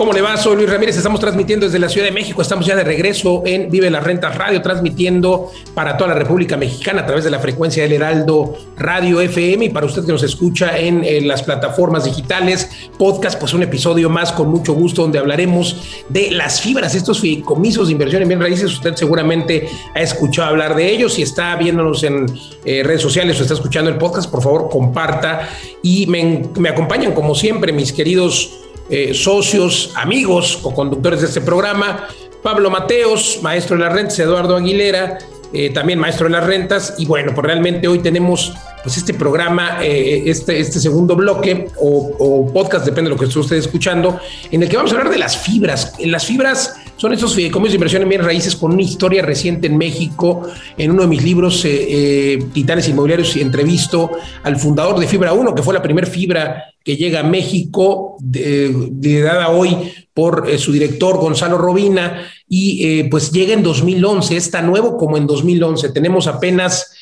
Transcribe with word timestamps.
¿Cómo 0.00 0.14
le 0.14 0.22
va? 0.22 0.34
Soy 0.38 0.56
Luis 0.56 0.70
Ramírez, 0.70 0.96
estamos 0.96 1.20
transmitiendo 1.20 1.66
desde 1.66 1.78
la 1.78 1.90
Ciudad 1.90 2.06
de 2.06 2.12
México, 2.12 2.40
estamos 2.40 2.64
ya 2.64 2.74
de 2.74 2.84
regreso 2.84 3.42
en 3.44 3.70
Vive 3.70 3.90
las 3.90 4.02
Rentas 4.02 4.34
Radio, 4.34 4.62
transmitiendo 4.62 5.52
para 5.74 5.98
toda 5.98 6.08
la 6.08 6.18
República 6.18 6.56
Mexicana 6.56 7.02
a 7.02 7.04
través 7.04 7.22
de 7.22 7.30
la 7.30 7.38
frecuencia 7.38 7.82
del 7.82 7.92
Heraldo 7.92 8.56
Radio 8.78 9.20
FM 9.20 9.66
y 9.66 9.68
para 9.68 9.84
usted 9.84 10.06
que 10.06 10.12
nos 10.12 10.22
escucha 10.22 10.78
en, 10.78 11.28
las 11.28 11.42
plataformas 11.42 12.04
digitales, 12.04 12.70
podcast, 12.96 13.38
pues 13.38 13.52
un 13.52 13.62
episodio 13.62 14.08
más 14.08 14.32
con 14.32 14.48
mucho 14.48 14.72
gusto 14.72 15.02
donde 15.02 15.18
hablaremos 15.18 15.76
de 16.08 16.30
las 16.30 16.62
fibras, 16.62 16.94
estos 16.94 17.20
fideicomisos 17.20 17.88
de 17.88 17.92
inversión 17.92 18.22
en 18.22 18.28
bien 18.28 18.40
raíces, 18.40 18.72
usted 18.72 18.94
seguramente 18.94 19.68
ha 19.94 20.00
escuchado 20.00 20.48
hablar 20.48 20.76
de 20.76 20.90
ellos, 20.90 21.12
si 21.12 21.20
está 21.20 21.56
viéndonos 21.56 22.04
en 22.04 22.24
eh, 22.64 22.82
redes 22.82 23.02
sociales 23.02 23.38
o 23.38 23.42
está 23.42 23.52
escuchando 23.52 23.90
el 23.90 23.98
podcast, 23.98 24.30
por 24.30 24.42
favor 24.42 24.70
comparta. 24.70 25.46
Y 25.82 26.06
me, 26.06 26.44
me 26.58 26.70
acompañan 26.70 27.12
como 27.12 27.34
siempre 27.34 27.70
mis 27.70 27.92
queridos 27.92 28.60
eh, 28.90 29.14
socios, 29.14 29.92
amigos 29.94 30.60
o 30.62 30.74
conductores 30.74 31.20
de 31.20 31.28
este 31.28 31.40
programa, 31.40 32.08
Pablo 32.42 32.70
Mateos, 32.70 33.38
maestro 33.42 33.76
de 33.76 33.84
las 33.84 33.92
rentas, 33.92 34.18
Eduardo 34.18 34.56
Aguilera, 34.56 35.18
eh, 35.52 35.70
también 35.70 35.98
maestro 35.98 36.26
de 36.26 36.32
las 36.32 36.44
rentas, 36.44 36.94
y 36.98 37.06
bueno, 37.06 37.32
pues 37.34 37.44
realmente 37.46 37.88
hoy 37.88 37.98
tenemos 37.98 38.52
pues 38.82 38.96
este 38.96 39.14
programa, 39.14 39.78
eh, 39.82 40.22
este, 40.26 40.58
este 40.58 40.80
segundo 40.80 41.14
bloque 41.16 41.68
o, 41.76 42.50
podcast, 42.52 42.84
depende 42.84 43.10
de 43.10 43.14
lo 43.14 43.20
que 43.20 43.26
esté 43.26 43.38
usted 43.38 43.56
escuchando, 43.56 44.18
en 44.50 44.62
el 44.62 44.68
que 44.68 44.76
vamos 44.76 44.92
a 44.92 44.96
hablar 44.96 45.12
de 45.12 45.18
las 45.18 45.36
fibras. 45.36 45.92
Las 45.98 46.24
fibras 46.24 46.76
son 47.00 47.14
esos 47.14 47.34
fideicomisos 47.34 47.72
de 47.72 47.76
inversión 47.76 48.02
en 48.02 48.10
bienes 48.10 48.26
raíces 48.26 48.54
con 48.54 48.72
una 48.72 48.82
historia 48.82 49.22
reciente 49.22 49.68
en 49.68 49.78
México. 49.78 50.46
En 50.76 50.90
uno 50.90 51.00
de 51.00 51.08
mis 51.08 51.24
libros, 51.24 51.64
eh, 51.64 51.86
eh, 51.88 52.44
Titanes 52.52 52.90
Inmobiliarios, 52.90 53.34
entrevisto 53.36 54.10
al 54.42 54.56
fundador 54.56 55.00
de 55.00 55.06
Fibra 55.06 55.32
1, 55.32 55.54
que 55.54 55.62
fue 55.62 55.72
la 55.72 55.80
primera 55.80 56.06
fibra 56.06 56.62
que 56.84 56.98
llega 56.98 57.20
a 57.20 57.22
México, 57.22 58.18
liderada 58.22 59.48
hoy 59.48 59.74
por 60.12 60.46
eh, 60.46 60.58
su 60.58 60.72
director 60.72 61.16
Gonzalo 61.16 61.56
Robina, 61.56 62.30
y 62.46 63.04
pues 63.04 63.32
llega 63.32 63.54
en 63.54 63.62
2011, 63.62 64.36
es 64.36 64.50
tan 64.50 64.66
nuevo 64.66 64.98
como 64.98 65.16
en 65.16 65.26
2011. 65.26 65.88
Tenemos 65.90 66.26
apenas... 66.26 66.92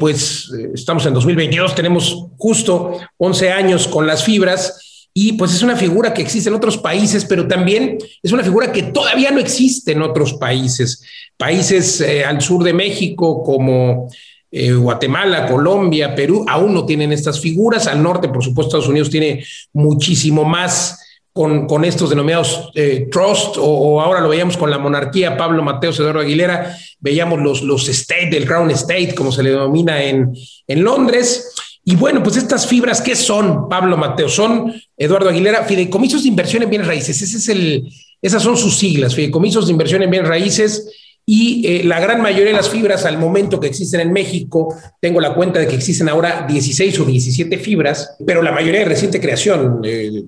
pues 0.00 0.50
estamos 0.74 1.06
en 1.06 1.14
2022, 1.14 1.74
tenemos 1.76 2.26
justo 2.36 2.98
11 3.18 3.52
años 3.52 3.86
con 3.86 4.08
las 4.08 4.24
fibras 4.24 4.87
y 5.20 5.32
pues 5.32 5.52
es 5.52 5.62
una 5.64 5.74
figura 5.74 6.14
que 6.14 6.22
existe 6.22 6.48
en 6.48 6.54
otros 6.54 6.78
países, 6.78 7.24
pero 7.24 7.48
también 7.48 7.98
es 8.22 8.30
una 8.30 8.44
figura 8.44 8.70
que 8.70 8.84
todavía 8.84 9.32
no 9.32 9.40
existe 9.40 9.90
en 9.90 10.02
otros 10.02 10.34
países. 10.34 11.02
Países 11.36 12.00
eh, 12.00 12.24
al 12.24 12.40
sur 12.40 12.62
de 12.62 12.72
México 12.72 13.42
como 13.42 14.08
eh, 14.48 14.72
Guatemala, 14.72 15.48
Colombia, 15.48 16.14
Perú, 16.14 16.46
aún 16.48 16.72
no 16.72 16.86
tienen 16.86 17.10
estas 17.10 17.40
figuras. 17.40 17.88
Al 17.88 18.00
norte, 18.00 18.28
por 18.28 18.44
supuesto, 18.44 18.76
Estados 18.76 18.88
Unidos 18.88 19.10
tiene 19.10 19.44
muchísimo 19.72 20.44
más 20.44 21.04
con, 21.32 21.66
con 21.66 21.84
estos 21.84 22.10
denominados 22.10 22.70
eh, 22.76 23.08
trust, 23.10 23.56
o, 23.58 24.00
ahora 24.00 24.20
lo 24.20 24.28
veíamos 24.28 24.56
con 24.56 24.70
la 24.70 24.78
monarquía, 24.78 25.36
Pablo 25.36 25.64
Mateo 25.64 25.90
Eduardo 25.90 26.20
Aguilera, 26.20 26.78
veíamos 27.00 27.40
los, 27.40 27.62
los 27.62 27.88
state, 27.88 28.30
del 28.30 28.46
Crown 28.46 28.70
State, 28.70 29.16
como 29.16 29.32
se 29.32 29.42
le 29.42 29.50
denomina 29.50 30.00
en, 30.00 30.32
en 30.68 30.84
Londres. 30.84 31.56
Y 31.88 31.96
bueno, 31.96 32.22
pues 32.22 32.36
estas 32.36 32.66
fibras, 32.66 33.00
¿qué 33.00 33.16
son, 33.16 33.66
Pablo 33.66 33.96
Mateo? 33.96 34.28
Son, 34.28 34.74
Eduardo 34.94 35.30
Aguilera, 35.30 35.64
fideicomisos 35.64 36.22
de 36.22 36.28
inversión 36.28 36.62
en 36.62 36.68
bienes 36.68 36.86
raíces. 36.86 37.22
Ese 37.22 37.38
es 37.38 37.48
el, 37.48 37.88
esas 38.20 38.42
son 38.42 38.58
sus 38.58 38.76
siglas, 38.76 39.14
fideicomisos 39.14 39.64
de 39.64 39.72
inversión 39.72 40.02
en 40.02 40.10
bienes 40.10 40.28
raíces. 40.28 40.86
Y 41.24 41.66
eh, 41.66 41.84
la 41.84 41.98
gran 41.98 42.20
mayoría 42.20 42.48
de 42.48 42.58
las 42.58 42.68
fibras 42.68 43.06
al 43.06 43.16
momento 43.16 43.58
que 43.58 43.68
existen 43.68 44.00
en 44.00 44.12
México, 44.12 44.76
tengo 45.00 45.18
la 45.18 45.32
cuenta 45.32 45.60
de 45.60 45.66
que 45.66 45.76
existen 45.76 46.10
ahora 46.10 46.44
16 46.46 47.00
o 47.00 47.06
17 47.06 47.56
fibras, 47.56 48.16
pero 48.26 48.42
la 48.42 48.52
mayoría 48.52 48.80
de 48.80 48.86
reciente 48.86 49.18
creación. 49.18 49.80
Eh, 49.82 50.24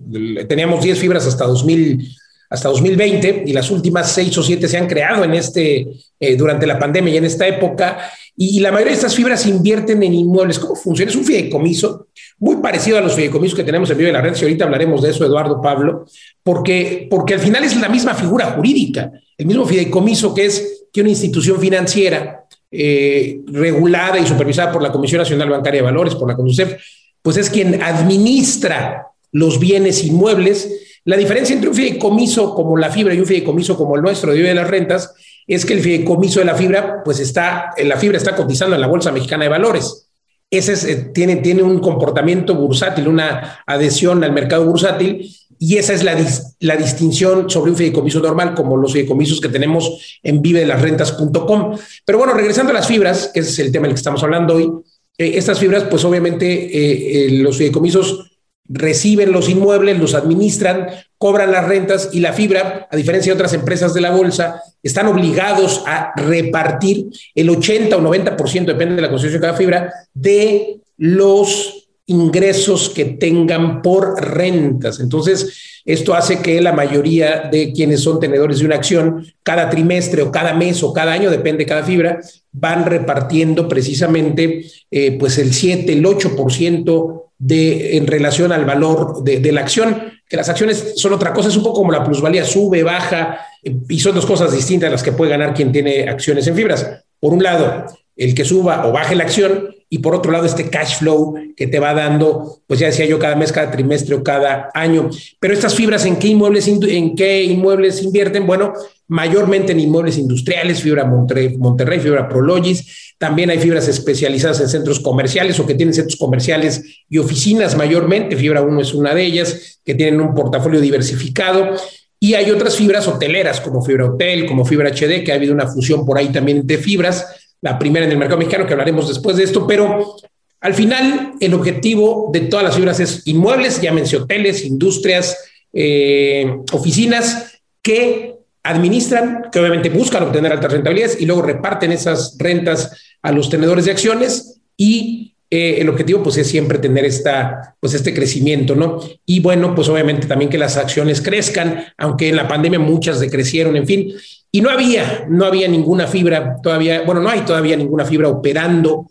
teníamos 0.48 0.82
10 0.82 0.98
fibras 0.98 1.26
hasta 1.26 1.44
2000 1.44 2.08
hasta 2.50 2.68
2020 2.68 3.44
y 3.46 3.52
las 3.52 3.70
últimas 3.70 4.10
seis 4.10 4.36
o 4.36 4.42
siete 4.42 4.66
se 4.66 4.76
han 4.76 4.88
creado 4.88 5.22
en 5.22 5.34
este, 5.34 5.86
eh, 6.18 6.36
durante 6.36 6.66
la 6.66 6.80
pandemia 6.80 7.14
y 7.14 7.16
en 7.18 7.24
esta 7.24 7.46
época. 7.46 8.10
Y, 8.36 8.60
la 8.60 8.70
mayoría 8.70 8.92
de 8.92 8.96
estas 8.96 9.14
fibras 9.14 9.46
invierten 9.46 10.02
en 10.02 10.14
inmuebles. 10.14 10.58
¿Cómo 10.58 10.74
funciona? 10.74 11.10
Es 11.10 11.16
un 11.16 11.24
fideicomiso 11.24 12.08
muy 12.38 12.56
parecido 12.56 12.98
a 12.98 13.00
los 13.00 13.14
fideicomisos 13.14 13.56
que 13.56 13.64
tenemos 13.64 13.90
en 13.90 13.98
Vive 13.98 14.12
la 14.12 14.20
Red. 14.20 14.36
Y 14.36 14.42
ahorita 14.42 14.64
hablaremos 14.64 15.02
de 15.02 15.10
eso, 15.10 15.24
Eduardo 15.24 15.60
Pablo, 15.60 16.06
porque, 16.42 17.06
porque 17.10 17.34
al 17.34 17.40
final 17.40 17.64
es 17.64 17.76
la 17.76 17.88
misma 17.88 18.14
figura 18.14 18.46
jurídica, 18.52 19.12
el 19.36 19.46
mismo 19.46 19.66
fideicomiso 19.66 20.34
que 20.34 20.46
es 20.46 20.86
que 20.92 21.00
una 21.00 21.10
institución 21.10 21.60
financiera 21.60 22.46
eh, 22.70 23.40
regulada 23.46 24.18
y 24.18 24.26
supervisada 24.26 24.72
por 24.72 24.82
la 24.82 24.92
Comisión 24.92 25.18
Nacional 25.20 25.50
Bancaria 25.50 25.80
de 25.80 25.84
Valores, 25.84 26.14
por 26.14 26.28
la 26.28 26.36
CONUCEF, 26.36 26.80
pues 27.22 27.36
es 27.36 27.50
quien 27.50 27.82
administra 27.82 29.08
los 29.32 29.60
bienes 29.60 30.02
inmuebles 30.04 30.68
la 31.04 31.16
diferencia 31.16 31.54
entre 31.54 31.70
un 31.70 31.74
fideicomiso 31.74 32.54
como 32.54 32.76
la 32.76 32.90
fibra 32.90 33.14
y 33.14 33.20
un 33.20 33.26
fideicomiso 33.26 33.76
como 33.76 33.96
el 33.96 34.02
nuestro 34.02 34.32
de 34.32 34.42
de 34.42 34.54
las 34.54 34.68
rentas 34.68 35.14
es 35.46 35.64
que 35.64 35.74
el 35.74 35.80
fideicomiso 35.80 36.40
de 36.40 36.46
la 36.46 36.54
fibra, 36.54 37.02
pues 37.04 37.20
está, 37.20 37.70
la 37.82 37.96
fibra 37.96 38.16
está 38.16 38.36
cotizando 38.36 38.74
en 38.74 38.80
la 38.80 38.86
Bolsa 38.86 39.12
Mexicana 39.12 39.44
de 39.44 39.50
Valores. 39.50 40.08
Ese 40.50 40.92
eh, 40.92 40.96
tiene, 41.14 41.36
tiene 41.36 41.62
un 41.62 41.78
comportamiento 41.78 42.54
bursátil, 42.54 43.08
una 43.08 43.62
adhesión 43.66 44.24
al 44.24 44.32
mercado 44.32 44.64
bursátil, 44.64 45.30
y 45.58 45.76
esa 45.76 45.92
es 45.92 46.02
la, 46.02 46.16
la 46.60 46.76
distinción 46.76 47.50
sobre 47.50 47.70
un 47.70 47.76
fideicomiso 47.76 48.20
normal, 48.20 48.54
como 48.54 48.76
los 48.76 48.92
fideicomisos 48.92 49.40
que 49.40 49.48
tenemos 49.48 50.18
en 50.22 50.40
vivedelasrentas.com. 50.40 51.76
Pero 52.04 52.18
bueno, 52.18 52.32
regresando 52.32 52.70
a 52.70 52.74
las 52.74 52.86
fibras, 52.86 53.30
que 53.32 53.40
es 53.40 53.58
el 53.58 53.70
tema 53.70 53.86
del 53.86 53.94
que 53.94 53.98
estamos 53.98 54.22
hablando 54.22 54.54
hoy, 54.54 54.70
eh, 55.18 55.32
estas 55.36 55.58
fibras, 55.58 55.84
pues 55.84 56.04
obviamente 56.04 57.26
eh, 57.26 57.30
los 57.42 57.58
fideicomisos 57.58 58.38
reciben 58.66 59.32
los 59.32 59.48
inmuebles, 59.48 59.98
los 59.98 60.14
administran, 60.14 60.88
cobran 61.20 61.52
las 61.52 61.68
rentas 61.68 62.08
y 62.12 62.20
la 62.20 62.32
fibra, 62.32 62.88
a 62.90 62.96
diferencia 62.96 63.30
de 63.30 63.34
otras 63.34 63.52
empresas 63.52 63.92
de 63.92 64.00
la 64.00 64.10
bolsa, 64.10 64.62
están 64.82 65.06
obligados 65.06 65.84
a 65.86 66.14
repartir 66.16 67.08
el 67.34 67.50
80 67.50 67.94
o 67.94 68.00
90%, 68.00 68.64
depende 68.64 68.94
de 68.94 69.02
la 69.02 69.10
construcción 69.10 69.38
de 69.38 69.46
cada 69.46 69.58
fibra, 69.58 69.92
de 70.14 70.80
los 70.96 71.88
ingresos 72.06 72.88
que 72.88 73.04
tengan 73.04 73.82
por 73.82 74.18
rentas. 74.18 74.98
Entonces, 74.98 75.82
esto 75.84 76.14
hace 76.14 76.40
que 76.40 76.58
la 76.62 76.72
mayoría 76.72 77.50
de 77.52 77.70
quienes 77.74 78.00
son 78.00 78.18
tenedores 78.18 78.60
de 78.60 78.64
una 78.64 78.76
acción, 78.76 79.26
cada 79.42 79.68
trimestre 79.68 80.22
o 80.22 80.32
cada 80.32 80.54
mes 80.54 80.82
o 80.82 80.94
cada 80.94 81.12
año, 81.12 81.30
depende 81.30 81.64
de 81.64 81.68
cada 81.68 81.84
fibra, 81.84 82.18
van 82.50 82.86
repartiendo 82.86 83.68
precisamente 83.68 84.64
eh, 84.90 85.18
pues 85.20 85.36
el 85.36 85.52
7, 85.52 85.92
el 85.92 86.02
8% 86.02 87.24
de, 87.38 87.96
en 87.96 88.06
relación 88.06 88.52
al 88.52 88.64
valor 88.64 89.22
de, 89.22 89.52
la 89.52 89.62
acción, 89.62 90.19
que 90.30 90.36
las 90.36 90.48
acciones 90.48 90.92
son 90.94 91.12
otra 91.12 91.32
cosa, 91.32 91.48
es 91.48 91.56
un 91.56 91.64
poco 91.64 91.80
como 91.80 91.90
la 91.90 92.04
plusvalía, 92.04 92.44
sube, 92.44 92.84
baja, 92.84 93.40
y 93.64 93.98
son 93.98 94.14
dos 94.14 94.24
cosas 94.24 94.52
distintas 94.52 94.88
las 94.88 95.02
que 95.02 95.10
puede 95.10 95.32
ganar 95.32 95.52
quien 95.52 95.72
tiene 95.72 96.08
acciones 96.08 96.46
en 96.46 96.54
fibras. 96.54 96.88
Por 97.18 97.32
un 97.32 97.42
lado, 97.42 97.86
el 98.14 98.32
que 98.32 98.44
suba 98.44 98.86
o 98.86 98.92
baje 98.92 99.16
la 99.16 99.24
acción, 99.24 99.74
y 99.92 99.98
por 99.98 100.14
otro 100.14 100.30
lado, 100.30 100.46
este 100.46 100.70
cash 100.70 100.98
flow 101.00 101.34
que 101.56 101.66
te 101.66 101.80
va 101.80 101.92
dando, 101.92 102.60
pues 102.68 102.78
ya 102.78 102.86
decía 102.86 103.06
yo, 103.06 103.18
cada 103.18 103.34
mes, 103.34 103.50
cada 103.50 103.72
trimestre 103.72 104.14
o 104.14 104.22
cada 104.22 104.70
año. 104.72 105.10
Pero 105.40 105.52
estas 105.52 105.74
fibras, 105.74 106.06
¿en 106.06 106.16
qué 106.16 106.28
inmuebles, 106.28 106.68
en 106.68 107.16
qué 107.16 107.42
inmuebles 107.42 108.00
invierten? 108.00 108.46
Bueno, 108.46 108.72
mayormente 109.08 109.72
en 109.72 109.80
inmuebles 109.80 110.16
industriales, 110.16 110.80
fibra 110.80 111.04
Monterrey, 111.04 111.58
Monterrey 111.58 111.98
fibra 111.98 112.28
Prologis, 112.28 113.14
también 113.18 113.50
hay 113.50 113.58
fibras 113.58 113.88
especializadas 113.88 114.60
en 114.60 114.68
centros 114.68 115.00
comerciales 115.00 115.58
o 115.58 115.66
que 115.66 115.74
tienen 115.74 115.92
centros 115.92 116.18
comerciales 116.18 116.84
y 117.08 117.18
oficinas 117.18 117.76
mayormente. 117.76 118.36
Fibra 118.36 118.62
1 118.62 118.80
es 118.80 118.94
una 118.94 119.12
de 119.12 119.24
ellas, 119.24 119.80
que 119.84 119.96
tienen 119.96 120.20
un 120.20 120.34
portafolio 120.34 120.80
diversificado. 120.80 121.74
Y 122.20 122.34
hay 122.34 122.50
otras 122.50 122.76
fibras 122.76 123.08
hoteleras 123.08 123.60
como 123.60 123.82
Fibra 123.82 124.06
Hotel, 124.06 124.46
como 124.46 124.64
Fibra 124.64 124.90
HD, 124.90 125.24
que 125.24 125.32
ha 125.32 125.34
habido 125.34 125.52
una 125.52 125.66
fusión 125.66 126.06
por 126.06 126.16
ahí 126.16 126.28
también 126.28 126.66
de 126.66 126.78
fibras. 126.78 127.26
La 127.62 127.78
primera 127.78 128.06
en 128.06 128.12
el 128.12 128.18
mercado 128.18 128.38
mexicano, 128.38 128.66
que 128.66 128.72
hablaremos 128.72 129.08
después 129.08 129.36
de 129.36 129.44
esto, 129.44 129.66
pero 129.66 130.16
al 130.60 130.74
final 130.74 131.34
el 131.40 131.54
objetivo 131.54 132.30
de 132.32 132.40
todas 132.40 132.64
las 132.64 132.76
fibras 132.76 133.00
es 133.00 133.26
inmuebles, 133.26 133.80
llámense 133.80 134.16
hoteles, 134.16 134.64
industrias, 134.64 135.36
eh, 135.72 136.56
oficinas, 136.72 137.60
que 137.82 138.34
administran, 138.62 139.46
que 139.50 139.58
obviamente 139.58 139.88
buscan 139.88 140.22
obtener 140.22 140.52
altas 140.52 140.72
rentabilidades 140.72 141.20
y 141.20 141.26
luego 141.26 141.42
reparten 141.42 141.92
esas 141.92 142.36
rentas 142.38 142.94
a 143.22 143.32
los 143.32 143.48
tenedores 143.48 143.86
de 143.86 143.92
acciones 143.92 144.60
y 144.76 145.34
eh, 145.50 145.78
el 145.80 145.88
objetivo 145.88 146.22
pues 146.22 146.36
es 146.36 146.46
siempre 146.46 146.78
tener 146.78 147.04
esta, 147.04 147.76
pues 147.80 147.94
este 147.94 148.14
crecimiento, 148.14 148.76
¿no? 148.76 149.00
Y 149.26 149.40
bueno, 149.40 149.74
pues 149.74 149.88
obviamente 149.88 150.26
también 150.26 150.50
que 150.50 150.58
las 150.58 150.76
acciones 150.76 151.20
crezcan, 151.20 151.86
aunque 151.98 152.28
en 152.28 152.36
la 152.36 152.46
pandemia 152.46 152.78
muchas 152.78 153.18
decrecieron, 153.18 153.76
en 153.76 153.86
fin, 153.86 154.12
y 154.52 154.60
no 154.60 154.70
había, 154.70 155.26
no 155.28 155.44
había 155.44 155.68
ninguna 155.68 156.06
fibra 156.06 156.56
todavía, 156.62 157.02
bueno, 157.02 157.20
no 157.20 157.28
hay 157.28 157.40
todavía 157.40 157.76
ninguna 157.76 158.04
fibra 158.04 158.28
operando 158.28 159.06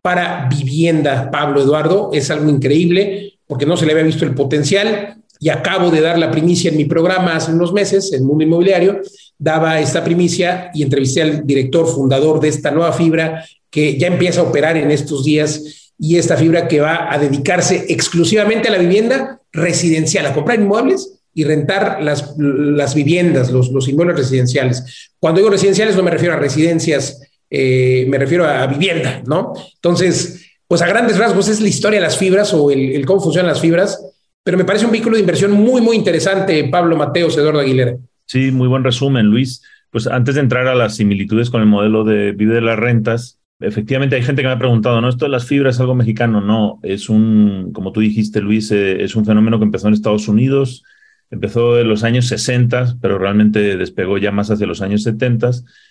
para 0.00 0.48
vivienda, 0.48 1.30
Pablo 1.30 1.62
Eduardo, 1.62 2.10
es 2.12 2.30
algo 2.30 2.50
increíble 2.50 3.38
porque 3.46 3.66
no 3.66 3.76
se 3.76 3.86
le 3.86 3.92
había 3.92 4.04
visto 4.04 4.24
el 4.24 4.34
potencial. 4.34 5.16
Y 5.40 5.48
acabo 5.48 5.90
de 5.90 6.00
dar 6.00 6.18
la 6.18 6.30
primicia 6.30 6.70
en 6.70 6.76
mi 6.76 6.84
programa 6.84 7.36
hace 7.36 7.52
unos 7.52 7.72
meses, 7.72 8.12
el 8.12 8.22
Mundo 8.22 8.44
Inmobiliario, 8.44 9.00
daba 9.36 9.80
esta 9.80 10.02
primicia 10.04 10.70
y 10.72 10.82
entrevisté 10.82 11.22
al 11.22 11.46
director 11.46 11.86
fundador 11.86 12.40
de 12.40 12.48
esta 12.48 12.70
nueva 12.70 12.92
fibra 12.92 13.44
que 13.68 13.98
ya 13.98 14.06
empieza 14.06 14.40
a 14.40 14.44
operar 14.44 14.76
en 14.76 14.90
estos 14.90 15.24
días. 15.24 15.92
Y 15.98 16.16
esta 16.16 16.36
fibra 16.36 16.66
que 16.68 16.80
va 16.80 17.12
a 17.12 17.18
dedicarse 17.18 17.86
exclusivamente 17.88 18.68
a 18.68 18.72
la 18.72 18.78
vivienda 18.78 19.40
residencial, 19.52 20.26
a 20.26 20.34
comprar 20.34 20.60
inmuebles 20.60 21.23
y 21.34 21.44
rentar 21.44 22.02
las, 22.02 22.34
las 22.38 22.94
viviendas, 22.94 23.50
los, 23.50 23.70
los 23.70 23.88
inmuebles 23.88 24.16
residenciales. 24.16 25.10
Cuando 25.18 25.40
digo 25.40 25.50
residenciales 25.50 25.96
no 25.96 26.02
me 26.02 26.10
refiero 26.10 26.34
a 26.34 26.38
residencias, 26.38 27.20
eh, 27.50 28.06
me 28.08 28.18
refiero 28.18 28.44
a 28.44 28.66
vivienda, 28.66 29.22
¿no? 29.26 29.52
Entonces, 29.74 30.44
pues 30.66 30.82
a 30.82 30.86
grandes 30.86 31.18
rasgos 31.18 31.48
es 31.48 31.60
la 31.60 31.68
historia 31.68 32.00
de 32.00 32.06
las 32.06 32.16
fibras 32.16 32.52
o 32.54 32.70
el, 32.70 33.04
cómo 33.04 33.20
funcionan 33.20 33.50
las 33.50 33.60
fibras, 33.60 34.04
pero 34.42 34.56
me 34.56 34.64
parece 34.64 34.86
un 34.86 34.92
vehículo 34.92 35.16
de 35.16 35.20
inversión 35.20 35.52
muy, 35.52 35.80
muy 35.80 35.96
interesante, 35.96 36.64
Pablo 36.64 36.96
Mateos, 36.96 37.36
Eduardo 37.36 37.60
Aguilera. 37.60 37.96
Sí, 38.26 38.50
muy 38.50 38.68
buen 38.68 38.84
resumen, 38.84 39.26
Luis. 39.26 39.62
Pues 39.90 40.06
antes 40.06 40.34
de 40.34 40.40
entrar 40.40 40.66
a 40.66 40.74
las 40.74 40.96
similitudes 40.96 41.50
con 41.50 41.60
el 41.60 41.68
modelo 41.68 42.04
de 42.04 42.32
Vive 42.32 42.54
de 42.54 42.60
las 42.60 42.78
Rentas, 42.78 43.38
efectivamente 43.60 44.16
hay 44.16 44.22
gente 44.22 44.42
que 44.42 44.48
me 44.48 44.54
ha 44.54 44.58
preguntado, 44.58 45.00
¿no? 45.00 45.08
¿Esto 45.08 45.26
de 45.26 45.30
las 45.30 45.46
fibras 45.46 45.76
es 45.76 45.80
algo 45.80 45.94
mexicano? 45.94 46.40
No, 46.40 46.80
es 46.82 47.08
un, 47.08 47.70
como 47.72 47.92
tú 47.92 48.00
dijiste, 48.00 48.40
Luis, 48.40 48.70
eh, 48.72 49.02
es 49.02 49.14
un 49.14 49.24
fenómeno 49.24 49.58
que 49.58 49.64
empezó 49.64 49.88
en 49.88 49.94
Estados 49.94 50.26
Unidos, 50.26 50.82
empezó 51.30 51.78
en 51.78 51.88
los 51.88 52.04
años 52.04 52.26
60, 52.26 52.96
pero 53.00 53.18
realmente 53.18 53.76
despegó 53.76 54.18
ya 54.18 54.30
más 54.30 54.50
hacia 54.50 54.66
los 54.66 54.82
años 54.82 55.02
70. 55.02 55.50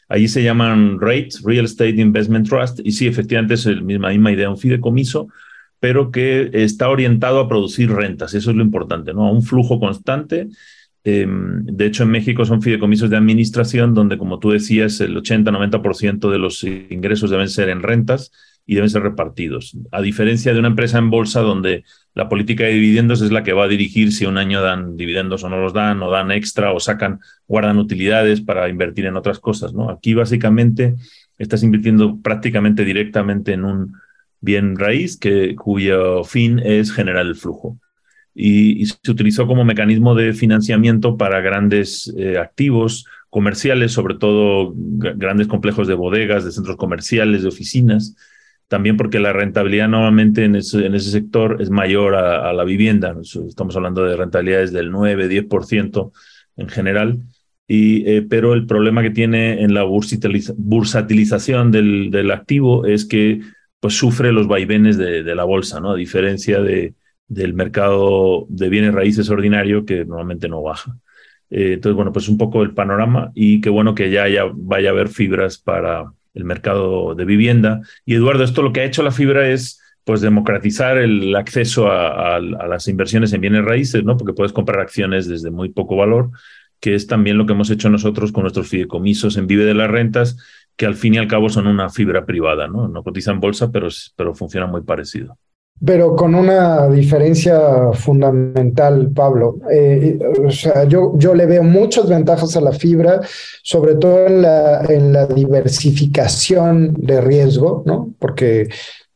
Allí 0.10 0.28
se 0.28 0.44
llaman 0.44 1.00
REITs, 1.00 1.44
Real 1.44 1.66
Estate 1.66 2.02
Investment 2.02 2.48
Trust, 2.48 2.80
y 2.84 2.92
sí, 2.92 3.08
efectivamente 3.08 3.56
es 3.56 3.66
la 3.66 3.82
misma, 3.82 4.10
misma 4.10 4.32
idea, 4.32 4.50
un 4.50 4.58
fideicomiso, 4.58 5.28
pero 5.80 6.12
que 6.12 6.50
está 6.54 6.90
orientado 6.90 7.40
a 7.40 7.50
producir 7.50 7.92
rentas. 7.92 8.34
Eso 8.34 8.52
es 8.52 8.56
lo 8.56 8.64
importante, 8.64 9.14
¿no? 9.14 9.28
A 9.28 9.32
un 9.32 9.44
flujo 9.44 9.80
constante. 9.80 10.48
Em, 11.04 11.66
de 11.66 11.86
hecho, 11.86 12.04
en 12.04 12.12
México 12.12 12.46
son 12.46 12.62
fideicomisos 12.62 13.10
de 13.10 13.18
administración 13.18 13.94
donde, 13.94 14.18
como 14.18 14.40
tú 14.40 14.52
decías, 14.52 15.02
el 15.02 15.18
80-90% 15.18 16.32
de 16.32 16.40
los 16.40 16.64
ingresos 16.64 17.30
deben 17.30 17.50
ser 17.50 17.68
en 17.70 17.84
rentas 17.84 18.32
y 18.66 18.76
deben 18.76 18.90
ser 18.90 19.04
repartidos. 19.04 19.78
A 19.92 20.02
diferencia 20.02 20.54
de 20.54 20.60
una 20.60 20.70
empresa 20.70 20.98
en 20.98 21.10
bolsa 21.10 21.42
donde 21.42 21.84
la 22.14 22.30
política 22.30 22.64
de 22.64 22.74
dividendos 22.74 23.22
es 23.22 23.32
la 23.32 23.44
que 23.44 23.54
va 23.54 23.66
a 23.66 23.68
dirigir 23.68 24.14
si 24.14 24.26
un 24.26 24.38
año 24.38 24.62
dan 24.62 24.96
dividendos 24.96 25.44
o 25.44 25.50
no 25.50 25.58
los 25.58 25.74
dan, 25.74 26.02
o 26.02 26.10
dan 26.10 26.32
extra, 26.32 26.72
o 26.72 26.80
sacan, 26.80 27.20
guardan 27.48 27.78
utilidades 27.78 28.42
para 28.42 28.70
invertir 28.70 29.06
en 29.06 29.18
otras 29.18 29.40
cosas. 29.40 29.74
¿no? 29.74 29.90
Aquí 29.90 30.14
básicamente 30.14 30.96
estás 31.38 31.64
invirtiendo 31.64 32.22
prácticamente 32.22 32.86
directamente 32.86 33.54
en 33.54 33.66
un 33.66 33.94
bien 34.40 34.78
raíz 34.78 35.18
que, 35.18 35.56
cuyo 35.56 36.24
fin 36.24 36.60
es 36.60 36.92
generar 36.92 37.26
el 37.26 37.36
flujo. 37.36 37.80
Y, 38.36 38.86
se 38.86 39.12
utilizó 39.12 39.46
como 39.46 39.66
mecanismo 39.66 40.16
de 40.16 40.34
financiamiento 40.34 41.18
para 41.18 41.42
grandes 41.42 42.14
eh, 42.18 42.38
activos 42.38 43.06
comerciales, 43.30 43.92
sobre 43.92 44.16
todo 44.16 44.74
grandes 44.76 45.48
complejos 45.48 45.88
de 45.88 45.96
bodegas, 45.96 46.46
de 46.46 46.52
centros 46.52 46.78
comerciales, 46.78 47.42
de 47.42 47.50
oficinas 47.50 48.16
también 48.68 48.98
porque 48.98 49.20
la 49.20 49.34
rentabilidad 49.34 49.88
normalmente 49.88 50.46
en 50.46 50.56
ese, 50.56 50.86
en 50.86 50.96
ese 50.96 51.12
sector 51.12 51.62
es 51.62 51.70
mayor 51.70 52.16
a, 52.16 52.52
la 52.54 52.64
vivienda. 52.64 53.16
Estamos 53.22 53.76
hablando 53.76 54.04
de 54.04 54.18
rentabilidades 54.18 54.72
del 54.72 54.92
9, 54.92 55.30
10% 55.30 56.12
en 56.58 56.70
general. 56.70 57.20
Y, 57.68 58.10
eh, 58.10 58.22
pero 58.22 58.54
el 58.54 58.66
problema 58.66 59.02
que 59.02 59.12
tiene 59.12 59.62
en 59.64 59.74
la 59.74 59.84
bursatilización 59.84 61.72
del, 61.72 62.12
del, 62.12 62.32
activo 62.32 62.86
es 62.86 63.06
que 63.06 63.42
pues, 63.80 63.98
sufre 63.98 64.32
los 64.34 64.48
vaivenes 64.48 64.98
de, 64.98 65.24
de 65.24 65.36
la 65.36 65.44
bolsa, 65.44 65.80
¿no? 65.80 65.92
a 65.92 65.96
diferencia 65.96 66.62
de, 66.62 66.94
del 67.28 67.54
mercado 67.54 68.46
de 68.50 68.70
bienes 68.70 68.94
raíces 68.94 69.30
ordinario 69.30 69.86
que 69.86 70.06
normalmente 70.06 70.50
no 70.50 70.62
baja. 70.62 70.96
Eh, 71.50 71.74
entonces, 71.74 71.96
bueno, 71.96 72.12
pues 72.12 72.28
un 72.30 72.38
poco 72.38 72.64
el 72.64 72.74
panorama 72.74 73.32
y 73.36 73.62
qué 73.62 73.70
bueno 73.70 73.96
que 73.96 74.10
ya, 74.10 74.28
ya 74.28 74.46
vaya 74.54 74.90
a 74.90 74.92
haber 74.92 75.10
fibras 75.10 75.58
para, 75.58 76.12
el 76.34 76.46
mercado 76.46 77.16
de 77.16 77.26
vivienda. 77.26 77.82
Y 78.06 78.16
Eduardo, 78.16 78.44
esto 78.44 78.62
lo 78.62 78.74
que 78.74 78.82
ha 78.82 78.86
hecho 78.86 79.04
la 79.04 79.12
fibra 79.12 79.50
es 79.50 79.80
pues 80.04 80.22
democratizar 80.22 80.98
el 80.98 81.36
acceso 81.36 81.90
a, 81.90 82.40
las 82.40 82.88
inversiones 82.88 83.32
en 83.32 83.42
bienes 83.42 83.64
raíces, 83.64 84.04
¿no? 84.04 84.18
Porque 84.18 84.34
puedes 84.34 84.52
comprar 84.52 84.82
acciones 84.82 85.28
desde 85.28 85.50
muy 85.50 85.70
poco 85.70 85.96
valor, 85.96 86.32
que 86.82 86.96
es 86.96 87.08
también 87.08 87.38
lo 87.38 87.46
que 87.46 87.54
hemos 87.54 87.70
hecho 87.70 87.90
nosotros 87.90 88.34
con 88.34 88.44
nuestros 88.44 88.68
fideicomisos 88.68 89.38
en 89.38 89.48
Vive 89.48 89.64
de 89.64 89.74
las 89.74 89.90
Rentas, 89.90 90.38
que 90.76 90.86
al 90.86 90.96
fin 90.96 91.14
y 91.14 91.18
al 91.20 91.28
cabo 91.30 91.50
son 91.50 91.68
una 91.68 91.90
fibra 91.90 92.26
privada, 92.26 92.68
¿no? 92.68 92.90
No 92.90 93.04
cotizan 93.04 93.40
bolsa, 93.40 93.72
pero, 93.72 93.88
pero 94.18 94.34
funciona 94.34 94.68
muy 94.68 94.82
parecido 94.82 95.38
pero 95.86 96.16
con 96.16 96.34
una 96.36 96.88
diferencia 96.88 97.92
fundamental, 97.94 99.12
Pablo. 99.14 99.58
Eh, 99.72 100.18
o 100.46 100.52
sea, 100.52 100.86
yo, 100.86 101.14
yo 101.18 101.34
le 101.34 101.46
veo 101.46 101.64
muchas 101.64 102.08
ventajas 102.08 102.56
a 102.56 102.62
la 102.62 102.72
fibra, 102.72 103.22
sobre 103.64 103.96
todo 103.96 104.28
en 104.28 104.42
la, 104.42 104.86
en 104.86 105.12
la 105.12 105.26
diversificación 105.26 106.94
de 106.98 107.20
riesgo, 107.20 107.84
¿no? 107.86 108.14
Porque 108.20 108.70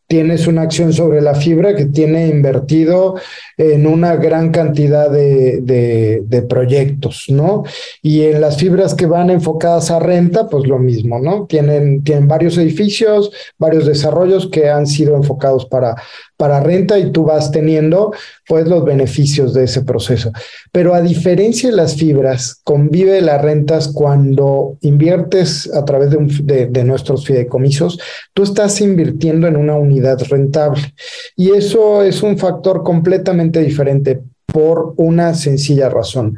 tienes 0.07 0.47
una 0.47 0.61
acción 0.61 0.93
sobre 0.93 1.21
la 1.21 1.35
fibra 1.35 1.75
que 1.75 1.85
tiene 1.85 2.27
invertido 2.27 3.15
en 3.57 3.85
una 3.85 4.15
gran 4.15 4.51
cantidad 4.51 5.11
de, 5.11 5.59
de, 5.61 6.41
proyectos, 6.43 7.25
¿no? 7.27 7.63
Y 8.01 8.21
en 8.21 8.39
las 8.39 8.57
fibras 8.57 8.95
que 8.95 9.05
van 9.05 9.29
enfocadas 9.29 9.91
a 9.91 9.99
renta, 9.99 10.47
pues 10.47 10.65
lo 10.65 10.79
mismo, 10.79 11.19
¿no? 11.19 11.45
Tienen, 11.45 12.03
tienen 12.03 12.27
varios 12.27 12.57
edificios, 12.57 13.31
varios 13.57 13.85
desarrollos 13.85 14.47
que 14.47 14.69
han 14.69 14.87
sido 14.87 15.17
enfocados 15.17 15.65
para, 15.65 15.95
para 16.37 16.59
renta 16.59 16.99
y 16.99 17.11
tú 17.11 17.25
vas 17.25 17.51
teniendo 17.51 18.13
pues 18.47 18.67
los 18.67 18.85
beneficios 18.85 19.53
de 19.53 19.63
ese 19.63 19.81
proceso. 19.81 20.31
Pero 20.71 20.93
a 20.93 21.01
diferencia 21.01 21.69
de 21.69 21.75
las 21.75 21.95
fibras, 21.95 22.61
convive 22.63 23.21
las 23.21 23.41
rentas 23.41 23.89
cuando 23.89 24.77
inviertes 24.81 25.69
a 25.73 25.83
través 25.83 26.11
de, 26.11 26.67
de, 26.67 26.83
nuestros 26.83 27.25
fideicomisos, 27.25 27.99
tú 28.33 28.43
estás 28.43 28.79
invirtiendo 28.81 29.47
en 29.47 29.55
una 29.55 29.75
unidad 29.75 30.21
rentable. 30.29 30.93
Y 31.35 31.51
eso 31.51 32.03
es 32.03 32.21
un 32.21 32.37
factor 32.37 32.83
completamente 32.83 33.59
diferente 33.59 34.21
por 34.45 34.93
una 34.97 35.33
sencilla 35.33 35.89
razón. 35.89 36.37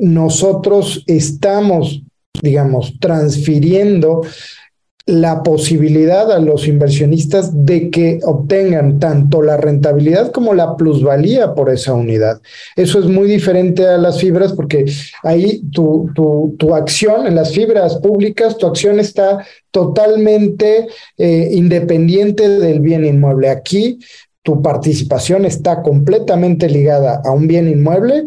Nosotros 0.00 1.02
estamos, 1.06 2.02
digamos, 2.42 2.94
transfiriendo 3.00 4.22
la 5.06 5.42
posibilidad 5.42 6.30
a 6.30 6.38
los 6.38 6.68
inversionistas 6.68 7.66
de 7.66 7.90
que 7.90 8.20
obtengan 8.22 8.98
tanto 8.98 9.42
la 9.42 9.56
rentabilidad 9.56 10.30
como 10.30 10.54
la 10.54 10.76
plusvalía 10.76 11.54
por 11.54 11.70
esa 11.70 11.94
unidad. 11.94 12.40
Eso 12.76 13.00
es 13.00 13.06
muy 13.06 13.28
diferente 13.28 13.86
a 13.86 13.98
las 13.98 14.20
fibras 14.20 14.52
porque 14.52 14.84
ahí 15.22 15.62
tu, 15.72 16.10
tu, 16.14 16.74
acción 16.74 17.26
en 17.26 17.34
las 17.34 17.52
fibras 17.52 17.96
públicas, 17.96 18.56
tu 18.56 18.66
acción 18.66 19.00
está 19.00 19.44
totalmente 19.70 20.86
eh, 21.18 21.48
independiente 21.52 22.48
del 22.48 22.80
bien 22.80 23.04
inmueble. 23.04 23.50
Aquí 23.50 23.98
tu 24.42 24.62
participación 24.62 25.44
está 25.44 25.82
completamente 25.82 26.68
ligada 26.68 27.20
a 27.24 27.30
un 27.32 27.46
bien 27.46 27.68
inmueble 27.68 28.24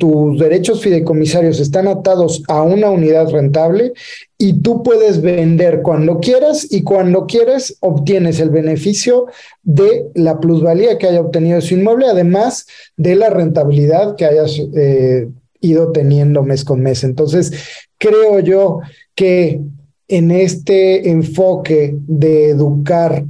tus 0.00 0.38
derechos 0.38 0.80
fideicomisarios 0.80 1.60
están 1.60 1.86
atados 1.86 2.42
a 2.48 2.62
una 2.62 2.88
unidad 2.88 3.28
rentable 3.28 3.92
y 4.38 4.54
tú 4.54 4.82
puedes 4.82 5.20
vender 5.20 5.82
cuando 5.82 6.20
quieras 6.20 6.66
y 6.70 6.82
cuando 6.82 7.26
quieras 7.26 7.76
obtienes 7.80 8.40
el 8.40 8.48
beneficio 8.48 9.26
de 9.62 10.06
la 10.14 10.40
plusvalía 10.40 10.96
que 10.96 11.06
haya 11.06 11.20
obtenido 11.20 11.58
ese 11.58 11.74
inmueble, 11.74 12.06
además 12.06 12.66
de 12.96 13.14
la 13.14 13.28
rentabilidad 13.28 14.16
que 14.16 14.24
hayas 14.24 14.58
eh, 14.74 15.28
ido 15.60 15.92
teniendo 15.92 16.42
mes 16.42 16.64
con 16.64 16.80
mes. 16.80 17.04
Entonces, 17.04 17.52
creo 17.98 18.40
yo 18.40 18.78
que 19.14 19.60
en 20.08 20.30
este 20.30 21.10
enfoque 21.10 21.94
de 22.06 22.48
educar 22.48 23.26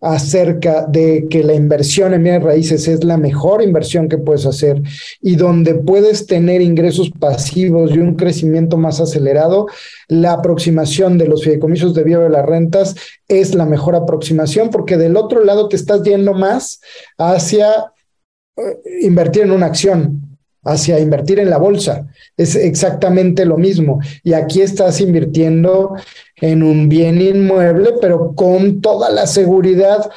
acerca 0.00 0.86
de 0.86 1.26
que 1.30 1.42
la 1.42 1.54
inversión 1.54 2.14
en 2.14 2.22
bienes 2.22 2.42
raíces 2.42 2.88
es 2.88 3.04
la 3.04 3.16
mejor 3.16 3.62
inversión 3.62 4.08
que 4.08 4.18
puedes 4.18 4.46
hacer 4.46 4.82
y 5.20 5.36
donde 5.36 5.74
puedes 5.74 6.26
tener 6.26 6.60
ingresos 6.60 7.10
pasivos 7.10 7.92
y 7.92 7.98
un 7.98 8.14
crecimiento 8.14 8.76
más 8.76 9.00
acelerado, 9.00 9.66
la 10.08 10.32
aproximación 10.32 11.18
de 11.18 11.28
los 11.28 11.44
fideicomisos 11.44 11.94
de 11.94 12.04
de 12.04 12.30
las 12.30 12.46
rentas 12.46 12.94
es 13.28 13.54
la 13.54 13.64
mejor 13.64 13.96
aproximación 13.96 14.70
porque 14.70 14.96
del 14.96 15.16
otro 15.16 15.42
lado 15.42 15.68
te 15.68 15.76
estás 15.76 16.02
yendo 16.02 16.34
más 16.34 16.80
hacia 17.16 17.92
eh, 18.56 18.62
invertir 19.00 19.42
en 19.42 19.52
una 19.52 19.66
acción, 19.66 20.33
hacia 20.64 20.98
invertir 20.98 21.38
en 21.38 21.50
la 21.50 21.58
bolsa. 21.58 22.06
Es 22.36 22.56
exactamente 22.56 23.44
lo 23.44 23.58
mismo. 23.58 24.00
Y 24.22 24.32
aquí 24.32 24.62
estás 24.62 25.00
invirtiendo 25.00 25.94
en 26.36 26.62
un 26.62 26.88
bien 26.88 27.20
inmueble, 27.20 27.94
pero 28.00 28.34
con 28.34 28.80
toda 28.80 29.10
la 29.10 29.26
seguridad 29.26 30.10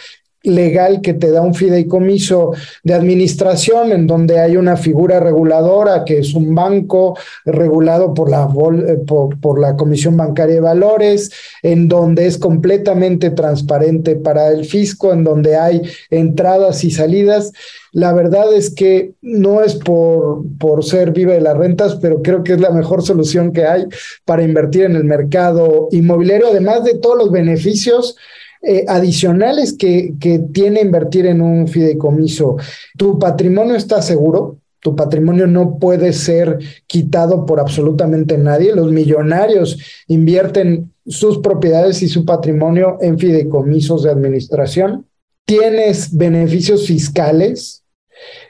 legal 0.48 1.02
que 1.02 1.14
te 1.14 1.32
da 1.32 1.42
un 1.42 1.54
fideicomiso 1.54 2.54
de 2.84 2.94
administración 2.94 3.92
en 3.92 4.08
donde 4.08 4.40
hay 4.40 4.58
una 4.58 4.78
figura 4.78 5.20
reguladora 5.20 6.04
que 6.06 6.20
es 6.20 6.34
un 6.34 6.56
banco 6.56 7.18
regulado 7.46 8.14
por 8.14 8.30
la, 8.30 8.50
eh, 8.88 8.98
por, 9.06 9.60
la 9.60 9.76
Comisión 9.76 10.18
Bancaria 10.18 10.56
de 10.56 10.62
Valores, 10.62 11.32
en 11.62 11.88
donde 11.88 12.26
es 12.26 12.38
completamente 12.38 13.32
transparente 13.32 14.16
para 14.16 14.50
el 14.50 14.66
fisco, 14.66 15.14
en 15.14 15.24
donde 15.24 15.56
hay 15.56 15.82
entradas 16.10 16.84
y 16.84 16.92
salidas. 16.92 17.52
La 17.92 18.14
verdad 18.14 18.54
es 18.54 18.74
que 18.74 19.14
no 19.22 19.62
es 19.62 19.76
por, 19.76 20.44
por 20.60 20.84
ser 20.84 21.12
viva 21.12 21.34
de 21.34 21.42
las 21.42 21.58
rentas, 21.58 21.96
pero 21.96 22.22
creo 22.22 22.44
que 22.44 22.54
es 22.54 22.62
la 22.62 22.70
mejor 22.70 23.04
solución 23.04 23.52
que 23.52 23.66
hay 23.66 23.86
para 24.26 24.44
invertir 24.44 24.84
en 24.84 24.96
el 24.96 25.04
mercado 25.04 25.90
inmobiliario, 25.92 26.48
además 26.48 26.84
de 26.84 26.96
todos 26.96 27.18
los 27.18 27.32
beneficios 27.32 28.16
eh, 28.62 28.86
adicionales 28.88 29.74
que, 29.74 30.16
que 30.20 30.40
tiene 30.40 30.82
invertir 30.82 31.26
en 31.26 31.42
un 31.42 31.68
fideicomiso. 31.68 32.58
Tu 32.98 33.20
patrimonio 33.20 33.76
está 33.76 34.02
seguro, 34.02 34.58
tu 34.80 34.96
patrimonio 34.96 35.48
no 35.48 35.80
puede 35.80 36.14
ser 36.14 36.60
quitado 36.86 37.46
por 37.46 37.60
absolutamente 37.60 38.38
nadie. 38.38 38.76
Los 38.76 38.92
millonarios 38.92 39.78
invierten 40.08 40.94
sus 41.06 41.40
propiedades 41.40 42.02
y 42.02 42.08
su 42.08 42.26
patrimonio 42.26 42.98
en 43.02 43.18
fideicomisos 43.18 44.04
de 44.04 44.12
administración. 44.12 45.06
Tienes 45.46 46.16
beneficios 46.16 46.86
fiscales, 46.86 47.84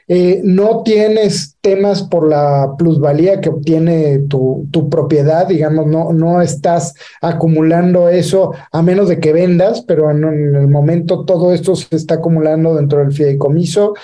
eh, 0.06 0.40
no 0.42 0.82
tienes 0.82 1.56
temas 1.60 2.02
por 2.02 2.26
la 2.26 2.74
plusvalía 2.78 3.40
que 3.40 3.50
obtiene 3.50 4.20
tu, 4.20 4.66
tu, 4.70 4.88
propiedad, 4.88 5.46
digamos, 5.46 5.86
no, 5.86 6.12
no 6.12 6.40
estás 6.40 6.94
acumulando 7.20 8.08
eso 8.08 8.52
a 8.72 8.80
menos 8.80 9.08
de 9.08 9.20
que 9.20 9.32
vendas, 9.32 9.82
pero 9.82 10.10
en, 10.10 10.24
en 10.24 10.56
el 10.56 10.68
momento 10.68 11.24
todo 11.24 11.52
esto 11.52 11.76
se 11.76 11.94
está 11.94 12.14
acumulando 12.14 12.74
dentro 12.74 13.00
del 13.00 13.12
fideicomiso. 13.12 13.94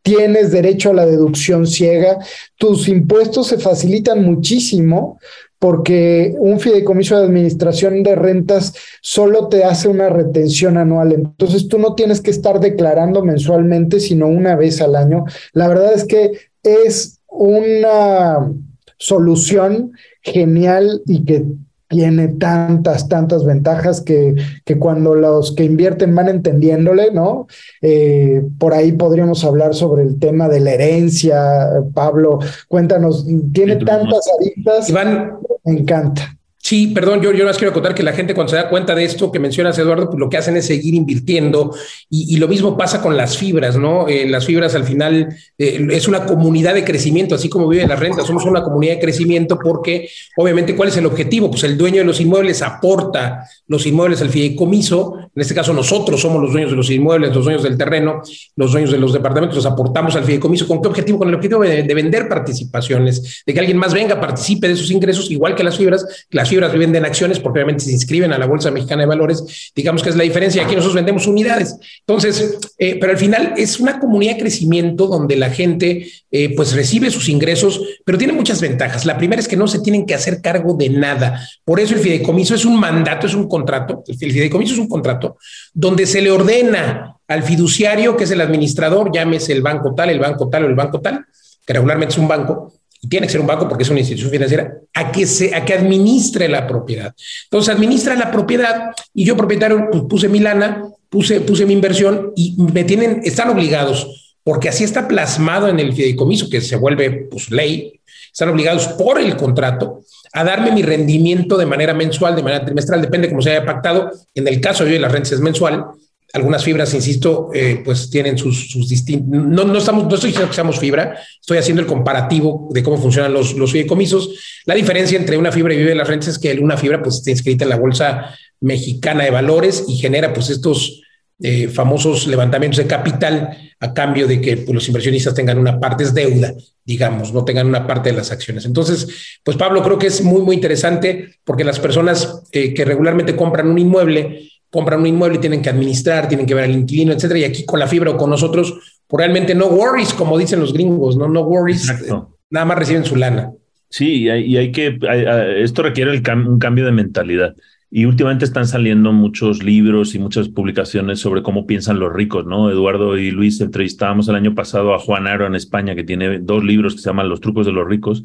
Tienes 0.00 0.50
derecho 0.50 0.90
a 0.90 0.94
la 0.94 1.06
deducción 1.06 1.66
ciega, 1.66 2.18
tus 2.56 2.88
impuestos 2.88 3.48
se 3.48 3.58
facilitan 3.58 4.24
muchísimo 4.24 5.18
porque 5.62 6.34
un 6.40 6.58
fideicomiso 6.58 7.16
de 7.16 7.24
administración 7.24 8.02
de 8.02 8.16
rentas 8.16 8.74
solo 9.00 9.46
te 9.46 9.62
hace 9.62 9.86
una 9.86 10.08
retención 10.08 10.76
anual. 10.76 11.12
Entonces 11.12 11.68
tú 11.68 11.78
no 11.78 11.94
tienes 11.94 12.20
que 12.20 12.32
estar 12.32 12.58
declarando 12.58 13.24
mensualmente, 13.24 14.00
sino 14.00 14.26
una 14.26 14.56
vez 14.56 14.82
al 14.82 14.96
año. 14.96 15.24
La 15.52 15.68
verdad 15.68 15.92
es 15.92 16.04
que 16.04 16.32
es 16.64 17.20
una 17.28 18.50
solución 18.98 19.92
genial 20.20 21.00
y 21.06 21.24
que 21.24 21.44
tiene 21.86 22.26
tantas, 22.26 23.08
tantas 23.08 23.44
ventajas 23.44 24.00
que, 24.00 24.34
que 24.64 24.78
cuando 24.78 25.14
los 25.14 25.54
que 25.54 25.64
invierten 25.64 26.14
van 26.14 26.28
entendiéndole, 26.28 27.12
¿no? 27.12 27.46
Eh, 27.82 28.42
por 28.58 28.72
ahí 28.72 28.92
podríamos 28.92 29.44
hablar 29.44 29.74
sobre 29.74 30.02
el 30.02 30.18
tema 30.18 30.48
de 30.48 30.60
la 30.60 30.72
herencia. 30.72 31.68
Pablo, 31.92 32.40
cuéntanos, 32.66 33.26
tiene 33.52 33.76
tantas 33.76 34.26
aristas. 34.40 34.88
Iván, 34.88 35.32
me 35.64 35.78
encanta. 35.78 36.36
Sí, 36.72 36.86
perdón, 36.86 37.20
yo, 37.20 37.32
yo 37.32 37.44
más 37.44 37.58
quiero 37.58 37.74
contar 37.74 37.94
que 37.94 38.02
la 38.02 38.14
gente 38.14 38.32
cuando 38.32 38.50
se 38.50 38.56
da 38.56 38.70
cuenta 38.70 38.94
de 38.94 39.04
esto 39.04 39.30
que 39.30 39.38
mencionas, 39.38 39.76
Eduardo, 39.76 40.08
pues 40.08 40.18
lo 40.18 40.30
que 40.30 40.38
hacen 40.38 40.56
es 40.56 40.64
seguir 40.64 40.94
invirtiendo 40.94 41.70
y, 42.08 42.34
y 42.34 42.38
lo 42.38 42.48
mismo 42.48 42.78
pasa 42.78 43.02
con 43.02 43.14
las 43.14 43.36
fibras, 43.36 43.76
¿no? 43.76 44.08
Eh, 44.08 44.26
las 44.26 44.46
fibras 44.46 44.74
al 44.74 44.84
final 44.84 45.36
eh, 45.58 45.86
es 45.90 46.08
una 46.08 46.24
comunidad 46.24 46.72
de 46.72 46.82
crecimiento, 46.82 47.34
así 47.34 47.50
como 47.50 47.68
vive 47.68 47.86
la 47.86 47.96
renta, 47.96 48.22
somos 48.22 48.46
una 48.46 48.62
comunidad 48.62 48.94
de 48.94 49.00
crecimiento 49.00 49.58
porque 49.62 50.08
obviamente 50.34 50.74
¿cuál 50.74 50.88
es 50.88 50.96
el 50.96 51.04
objetivo? 51.04 51.50
Pues 51.50 51.62
el 51.64 51.76
dueño 51.76 51.98
de 51.98 52.04
los 52.04 52.22
inmuebles 52.22 52.62
aporta 52.62 53.46
los 53.66 53.84
inmuebles 53.84 54.22
al 54.22 54.30
fideicomiso, 54.30 55.18
en 55.18 55.42
este 55.42 55.54
caso 55.54 55.74
nosotros 55.74 56.22
somos 56.22 56.40
los 56.40 56.52
dueños 56.52 56.70
de 56.70 56.76
los 56.78 56.90
inmuebles, 56.90 57.34
los 57.34 57.44
dueños 57.44 57.64
del 57.64 57.76
terreno, 57.76 58.22
los 58.56 58.72
dueños 58.72 58.90
de 58.90 58.96
los 58.96 59.12
departamentos, 59.12 59.56
los 59.56 59.66
aportamos 59.66 60.16
al 60.16 60.24
fideicomiso, 60.24 60.66
¿con 60.66 60.80
qué 60.80 60.88
objetivo? 60.88 61.18
Con 61.18 61.28
el 61.28 61.34
objetivo 61.34 61.60
de, 61.64 61.82
de 61.82 61.94
vender 61.94 62.30
participaciones, 62.30 63.42
de 63.44 63.52
que 63.52 63.60
alguien 63.60 63.76
más 63.76 63.92
venga, 63.92 64.18
participe 64.18 64.68
de 64.68 64.72
esos 64.72 64.90
ingresos, 64.90 65.30
igual 65.30 65.54
que 65.54 65.64
las 65.64 65.76
fibras, 65.76 66.26
las 66.30 66.48
fibras 66.48 66.61
venden 66.68 67.04
acciones 67.04 67.40
porque 67.40 67.58
obviamente 67.58 67.84
se 67.84 67.92
inscriben 67.92 68.32
a 68.32 68.38
la 68.38 68.46
Bolsa 68.46 68.70
Mexicana 68.70 69.02
de 69.02 69.08
Valores, 69.08 69.72
digamos 69.74 70.02
que 70.02 70.10
es 70.10 70.16
la 70.16 70.22
diferencia. 70.22 70.62
Aquí 70.62 70.74
nosotros 70.74 70.94
vendemos 70.94 71.26
unidades. 71.26 71.76
Entonces, 72.00 72.58
eh, 72.78 72.98
pero 73.00 73.12
al 73.12 73.18
final 73.18 73.54
es 73.56 73.80
una 73.80 73.98
comunidad 73.98 74.34
de 74.34 74.40
crecimiento 74.40 75.06
donde 75.06 75.36
la 75.36 75.50
gente 75.50 76.06
eh, 76.30 76.54
pues 76.54 76.74
recibe 76.74 77.10
sus 77.10 77.28
ingresos, 77.28 77.80
pero 78.04 78.18
tiene 78.18 78.32
muchas 78.32 78.60
ventajas. 78.60 79.04
La 79.04 79.18
primera 79.18 79.40
es 79.40 79.48
que 79.48 79.56
no 79.56 79.66
se 79.66 79.80
tienen 79.80 80.06
que 80.06 80.14
hacer 80.14 80.40
cargo 80.40 80.74
de 80.74 80.88
nada. 80.88 81.46
Por 81.64 81.80
eso 81.80 81.94
el 81.94 82.00
fideicomiso 82.00 82.54
es 82.54 82.64
un 82.64 82.78
mandato, 82.78 83.26
es 83.26 83.34
un 83.34 83.48
contrato. 83.48 84.02
El 84.06 84.32
fideicomiso 84.32 84.74
es 84.74 84.78
un 84.78 84.88
contrato 84.88 85.36
donde 85.74 86.06
se 86.06 86.20
le 86.20 86.30
ordena 86.30 87.16
al 87.28 87.42
fiduciario, 87.42 88.16
que 88.16 88.24
es 88.24 88.30
el 88.30 88.40
administrador, 88.40 89.10
llámese 89.12 89.52
el 89.52 89.62
banco 89.62 89.94
tal, 89.94 90.10
el 90.10 90.18
banco 90.18 90.48
tal 90.48 90.64
o 90.64 90.66
el 90.68 90.74
banco 90.74 91.00
tal, 91.00 91.24
que 91.66 91.72
regularmente 91.72 92.12
es 92.12 92.18
un 92.18 92.28
banco, 92.28 92.72
y 93.02 93.08
tiene 93.08 93.26
que 93.26 93.32
ser 93.32 93.40
un 93.40 93.48
banco 93.48 93.68
porque 93.68 93.82
es 93.82 93.90
una 93.90 93.98
institución 93.98 94.30
financiera, 94.30 94.72
a 94.94 95.10
que, 95.10 95.26
se, 95.26 95.54
a 95.54 95.64
que 95.64 95.74
administre 95.74 96.48
la 96.48 96.66
propiedad. 96.66 97.12
Entonces, 97.44 97.74
administra 97.74 98.14
la 98.14 98.30
propiedad 98.30 98.92
y 99.12 99.24
yo, 99.24 99.36
propietario, 99.36 99.88
pues, 99.90 100.04
puse 100.08 100.28
mi 100.28 100.38
lana, 100.38 100.84
puse, 101.10 101.40
puse 101.40 101.66
mi 101.66 101.72
inversión 101.72 102.32
y 102.36 102.56
me 102.56 102.84
tienen, 102.84 103.20
están 103.24 103.50
obligados, 103.50 104.36
porque 104.44 104.68
así 104.68 104.84
está 104.84 105.08
plasmado 105.08 105.68
en 105.68 105.80
el 105.80 105.92
fideicomiso, 105.92 106.48
que 106.48 106.60
se 106.60 106.76
vuelve 106.76 107.26
pues, 107.28 107.50
ley, 107.50 108.00
están 108.32 108.48
obligados 108.48 108.86
por 108.88 109.20
el 109.20 109.36
contrato 109.36 110.04
a 110.32 110.44
darme 110.44 110.72
mi 110.72 110.82
rendimiento 110.82 111.58
de 111.58 111.66
manera 111.66 111.92
mensual, 111.92 112.34
de 112.34 112.42
manera 112.42 112.64
trimestral, 112.64 113.02
depende 113.02 113.28
cómo 113.28 113.42
se 113.42 113.50
haya 113.50 113.66
pactado. 113.66 114.10
En 114.34 114.48
el 114.48 114.60
caso 114.60 114.84
de 114.84 114.98
las 114.98 115.12
rentas 115.12 115.32
es 115.32 115.40
mensual, 115.40 115.86
algunas 116.32 116.64
fibras, 116.64 116.94
insisto, 116.94 117.50
eh, 117.52 117.82
pues 117.84 118.08
tienen 118.08 118.38
sus, 118.38 118.70
sus 118.70 118.88
distintos. 118.88 119.28
No, 119.28 119.64
no, 119.64 119.78
estamos, 119.78 120.04
no 120.04 120.14
estoy 120.14 120.28
diciendo 120.28 120.48
que 120.48 120.54
seamos 120.54 120.78
fibra, 120.78 121.18
estoy 121.40 121.58
haciendo 121.58 121.82
el 121.82 121.86
comparativo 121.86 122.68
de 122.72 122.82
cómo 122.82 122.96
funcionan 122.96 123.32
los, 123.32 123.54
los 123.54 123.72
fideicomisos. 123.72 124.62
La 124.64 124.74
diferencia 124.74 125.18
entre 125.18 125.36
una 125.36 125.52
fibra 125.52 125.74
y 125.74 125.78
vive 125.78 125.94
las 125.94 126.08
rentas 126.08 126.28
es 126.28 126.38
que 126.38 126.52
una 126.58 126.76
fibra 126.76 127.02
pues 127.02 127.16
está 127.16 127.30
inscrita 127.30 127.64
en 127.64 127.70
la 127.70 127.76
Bolsa 127.76 128.34
Mexicana 128.60 129.24
de 129.24 129.30
Valores 129.30 129.84
y 129.88 129.96
genera 129.96 130.32
pues 130.32 130.48
estos 130.48 131.02
eh, 131.44 131.66
famosos 131.66 132.28
levantamientos 132.28 132.78
de 132.78 132.86
capital 132.86 133.58
a 133.80 133.92
cambio 133.92 134.28
de 134.28 134.40
que 134.40 134.58
pues, 134.58 134.72
los 134.72 134.86
inversionistas 134.86 135.34
tengan 135.34 135.58
una 135.58 135.80
parte, 135.80 136.04
es 136.04 136.14
deuda, 136.14 136.54
digamos, 136.84 137.34
no 137.34 137.44
tengan 137.44 137.66
una 137.66 137.84
parte 137.84 138.10
de 138.10 138.16
las 138.16 138.30
acciones. 138.30 138.64
Entonces, 138.64 139.38
pues 139.42 139.56
Pablo, 139.56 139.82
creo 139.82 139.98
que 139.98 140.06
es 140.06 140.22
muy, 140.22 140.42
muy 140.42 140.54
interesante 140.54 141.34
porque 141.42 141.64
las 141.64 141.80
personas 141.80 142.44
eh, 142.52 142.72
que 142.72 142.84
regularmente 142.84 143.34
compran 143.34 143.66
un 143.66 143.76
inmueble, 143.76 144.52
compran 144.72 145.00
un 145.00 145.06
inmueble 145.06 145.36
y 145.36 145.40
tienen 145.40 145.60
que 145.60 145.68
administrar, 145.68 146.28
tienen 146.28 146.46
que 146.46 146.54
ver 146.54 146.64
al 146.64 146.70
inquilino, 146.70 147.12
etcétera. 147.12 147.40
Y 147.40 147.44
aquí 147.44 147.66
con 147.66 147.78
la 147.78 147.86
fibra 147.86 148.10
o 148.10 148.16
con 148.16 148.30
nosotros, 148.30 149.02
realmente 149.08 149.54
no 149.54 149.66
worries, 149.66 150.14
como 150.14 150.38
dicen 150.38 150.60
los 150.60 150.72
gringos, 150.72 151.14
no, 151.14 151.28
no 151.28 151.42
worries, 151.42 151.90
Exacto. 151.90 152.38
nada 152.48 152.64
más 152.64 152.78
reciben 152.78 153.04
su 153.04 153.14
lana. 153.16 153.52
Sí, 153.90 154.22
y 154.22 154.30
hay, 154.30 154.44
y 154.46 154.56
hay 154.56 154.72
que, 154.72 154.98
hay, 155.06 155.62
esto 155.62 155.82
requiere 155.82 156.10
el 156.10 156.22
cam 156.22 156.48
un 156.48 156.58
cambio 156.58 156.86
de 156.86 156.92
mentalidad. 156.92 157.54
Y 157.90 158.06
últimamente 158.06 158.46
están 158.46 158.66
saliendo 158.66 159.12
muchos 159.12 159.62
libros 159.62 160.14
y 160.14 160.18
muchas 160.18 160.48
publicaciones 160.48 161.20
sobre 161.20 161.42
cómo 161.42 161.66
piensan 161.66 162.00
los 162.00 162.10
ricos, 162.10 162.46
¿no? 162.46 162.70
Eduardo 162.70 163.18
y 163.18 163.30
Luis 163.30 163.60
entrevistábamos 163.60 164.26
el 164.30 164.36
año 164.36 164.54
pasado 164.54 164.94
a 164.94 164.98
Juan 164.98 165.26
Aro 165.26 165.46
en 165.46 165.54
España, 165.54 165.94
que 165.94 166.02
tiene 166.02 166.38
dos 166.38 166.64
libros 166.64 166.94
que 166.94 167.02
se 167.02 167.10
llaman 167.10 167.28
Los 167.28 167.42
trucos 167.42 167.66
de 167.66 167.72
los 167.72 167.86
ricos. 167.86 168.22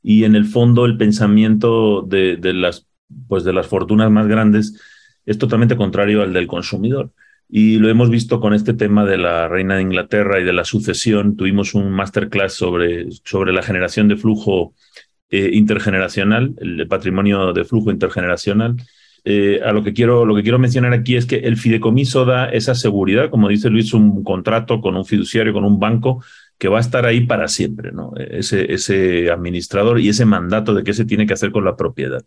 Y 0.00 0.22
en 0.22 0.36
el 0.36 0.44
fondo 0.44 0.84
el 0.84 0.96
pensamiento 0.96 2.02
de, 2.02 2.36
de 2.36 2.52
las, 2.52 2.86
pues 3.26 3.42
de 3.42 3.52
las 3.52 3.66
fortunas 3.66 4.08
más 4.12 4.28
grandes 4.28 4.80
es 5.26 5.38
totalmente 5.38 5.76
contrario 5.76 6.22
al 6.22 6.32
del 6.32 6.46
consumidor. 6.46 7.10
Y 7.48 7.78
lo 7.78 7.90
hemos 7.90 8.08
visto 8.08 8.40
con 8.40 8.54
este 8.54 8.72
tema 8.72 9.04
de 9.04 9.18
la 9.18 9.46
reina 9.46 9.76
de 9.76 9.82
Inglaterra 9.82 10.40
y 10.40 10.44
de 10.44 10.54
la 10.54 10.64
sucesión. 10.64 11.36
Tuvimos 11.36 11.74
un 11.74 11.90
masterclass 11.90 12.54
sobre, 12.54 13.08
sobre 13.24 13.52
la 13.52 13.62
generación 13.62 14.08
de 14.08 14.16
flujo 14.16 14.74
eh, 15.28 15.50
intergeneracional, 15.52 16.54
el 16.58 16.86
patrimonio 16.88 17.52
de 17.52 17.64
flujo 17.64 17.90
intergeneracional. 17.90 18.76
Eh, 19.24 19.60
a 19.64 19.72
lo 19.72 19.84
que, 19.84 19.92
quiero, 19.92 20.24
lo 20.24 20.34
que 20.34 20.42
quiero 20.42 20.58
mencionar 20.58 20.92
aquí 20.94 21.14
es 21.14 21.26
que 21.26 21.36
el 21.36 21.56
fideicomiso 21.56 22.24
da 22.24 22.46
esa 22.46 22.74
seguridad, 22.74 23.30
como 23.30 23.48
dice 23.48 23.70
Luis, 23.70 23.92
un 23.94 24.24
contrato 24.24 24.80
con 24.80 24.96
un 24.96 25.04
fiduciario, 25.04 25.52
con 25.52 25.64
un 25.64 25.78
banco, 25.78 26.24
que 26.58 26.68
va 26.68 26.78
a 26.78 26.80
estar 26.80 27.06
ahí 27.06 27.26
para 27.26 27.48
siempre, 27.48 27.92
¿no? 27.92 28.12
Ese, 28.16 28.72
ese 28.72 29.30
administrador 29.30 30.00
y 30.00 30.08
ese 30.08 30.24
mandato 30.24 30.74
de 30.74 30.84
qué 30.84 30.92
se 30.92 31.04
tiene 31.04 31.26
que 31.26 31.34
hacer 31.34 31.50
con 31.50 31.64
la 31.64 31.76
propiedad. 31.76 32.24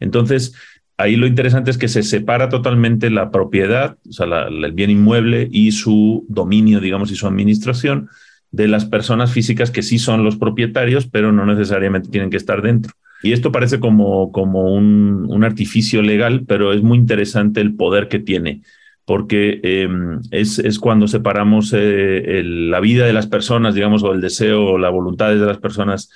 Entonces, 0.00 0.54
ahí 0.96 1.16
lo 1.16 1.26
interesante 1.26 1.70
es 1.70 1.78
que 1.78 1.88
se 1.88 2.02
separa 2.02 2.48
totalmente 2.48 3.10
la 3.10 3.30
propiedad, 3.30 3.98
o 4.08 4.12
sea, 4.12 4.26
el 4.48 4.72
bien 4.72 4.90
inmueble 4.90 5.48
y 5.50 5.72
su 5.72 6.24
dominio, 6.28 6.80
digamos, 6.80 7.10
y 7.10 7.16
su 7.16 7.26
administración 7.26 8.08
de 8.50 8.68
las 8.68 8.86
personas 8.86 9.32
físicas 9.32 9.70
que 9.70 9.82
sí 9.82 9.98
son 9.98 10.24
los 10.24 10.36
propietarios, 10.36 11.06
pero 11.06 11.32
no 11.32 11.44
necesariamente 11.44 12.08
tienen 12.08 12.30
que 12.30 12.36
estar 12.36 12.62
dentro. 12.62 12.92
Y 13.22 13.32
esto 13.32 13.52
parece 13.52 13.80
como, 13.80 14.30
como 14.32 14.74
un, 14.74 15.26
un 15.28 15.44
artificio 15.44 16.02
legal, 16.02 16.44
pero 16.46 16.72
es 16.72 16.82
muy 16.82 16.98
interesante 16.98 17.60
el 17.60 17.74
poder 17.74 18.08
que 18.08 18.18
tiene, 18.18 18.62
porque 19.04 19.60
eh, 19.62 19.88
es, 20.30 20.58
es, 20.58 20.78
cuando 20.78 21.08
separamos 21.08 21.72
eh, 21.74 22.42
la 22.44 22.80
vida 22.80 23.06
de 23.06 23.12
las 23.12 23.26
personas, 23.26 23.74
digamos, 23.74 24.02
o 24.02 24.12
el 24.12 24.20
deseo 24.20 24.64
o 24.64 24.78
la 24.78 24.90
voluntad 24.90 25.30
de 25.30 25.36
las 25.36 25.58
personas 25.58 26.10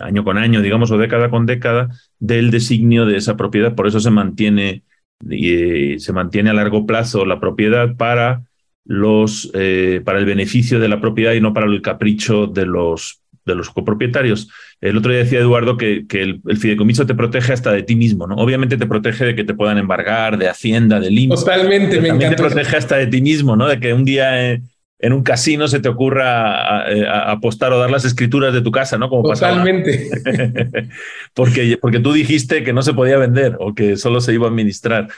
año 0.00 0.24
con 0.24 0.38
año, 0.38 0.62
digamos, 0.62 0.90
o 0.90 0.98
década 0.98 1.30
con 1.30 1.46
década, 1.46 1.88
del 2.18 2.50
designio 2.50 3.06
de 3.06 3.16
esa 3.16 3.36
propiedad. 3.36 3.74
Por 3.74 3.86
eso 3.86 4.00
se 4.00 4.10
mantiene, 4.10 4.82
y, 5.28 5.98
se 5.98 6.12
mantiene 6.12 6.50
a 6.50 6.54
largo 6.54 6.86
plazo 6.86 7.24
la 7.24 7.40
propiedad 7.40 7.96
para, 7.96 8.42
los, 8.84 9.50
eh, 9.54 10.00
para 10.04 10.18
el 10.18 10.26
beneficio 10.26 10.80
de 10.80 10.88
la 10.88 11.00
propiedad 11.00 11.32
y 11.32 11.40
no 11.40 11.52
para 11.52 11.66
el 11.66 11.82
capricho 11.82 12.46
de 12.46 12.66
los, 12.66 13.22
de 13.44 13.54
los 13.54 13.70
copropietarios. 13.70 14.48
El 14.80 14.96
otro 14.96 15.10
día 15.10 15.20
decía 15.20 15.40
Eduardo 15.40 15.76
que, 15.76 16.06
que 16.06 16.22
el, 16.22 16.40
el, 16.46 16.56
fideicomiso 16.56 17.06
te 17.06 17.14
protege 17.14 17.52
hasta 17.52 17.72
de 17.72 17.82
ti 17.82 17.96
mismo, 17.96 18.26
¿no? 18.26 18.36
Obviamente 18.36 18.76
te 18.76 18.86
protege 18.86 19.26
de 19.26 19.34
que 19.34 19.44
te 19.44 19.54
puedan 19.54 19.78
embargar, 19.78 20.38
de 20.38 20.48
Hacienda, 20.48 21.00
de 21.00 21.10
IMSS. 21.10 21.44
Totalmente, 21.44 22.00
me 22.00 22.08
encanta. 22.08 22.30
Te 22.30 22.42
protege 22.42 22.76
hasta 22.76 22.96
de 22.96 23.06
ti 23.06 23.20
mismo, 23.20 23.56
¿no? 23.56 23.68
De 23.68 23.78
que 23.78 23.92
un 23.92 24.04
día... 24.04 24.52
Eh, 24.52 24.62
en 25.00 25.12
un 25.12 25.22
casino 25.22 25.66
se 25.66 25.80
te 25.80 25.88
ocurra 25.88 26.82
a, 26.82 26.84
a 26.84 27.32
apostar 27.32 27.72
o 27.72 27.78
dar 27.78 27.90
las 27.90 28.04
escrituras 28.04 28.52
de 28.52 28.60
tu 28.60 28.70
casa, 28.70 28.98
¿no? 28.98 29.08
Como 29.08 29.22
Totalmente. 29.22 30.10
porque, 31.34 31.78
porque 31.80 32.00
tú 32.00 32.12
dijiste 32.12 32.62
que 32.62 32.72
no 32.72 32.82
se 32.82 32.94
podía 32.94 33.18
vender 33.18 33.56
o 33.60 33.74
que 33.74 33.96
solo 33.96 34.20
se 34.20 34.34
iba 34.34 34.46
a 34.46 34.50
administrar. 34.50 35.08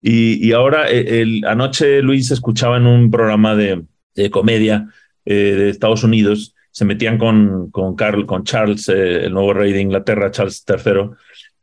Y, 0.00 0.46
y 0.46 0.52
ahora, 0.52 0.90
eh, 0.90 1.22
el, 1.22 1.44
anoche 1.46 2.02
Luis 2.02 2.30
escuchaba 2.30 2.76
en 2.76 2.86
un 2.86 3.10
programa 3.10 3.56
de, 3.56 3.82
de 4.14 4.30
comedia 4.30 4.88
eh, 5.24 5.34
de 5.34 5.70
Estados 5.70 6.04
Unidos 6.04 6.54
se 6.74 6.84
metían 6.84 7.18
con, 7.18 7.70
con, 7.70 7.94
Carl, 7.94 8.26
con 8.26 8.42
Charles, 8.42 8.88
eh, 8.88 9.26
el 9.26 9.32
nuevo 9.32 9.54
rey 9.54 9.72
de 9.72 9.80
Inglaterra, 9.80 10.32
Charles 10.32 10.64
III, 10.68 11.10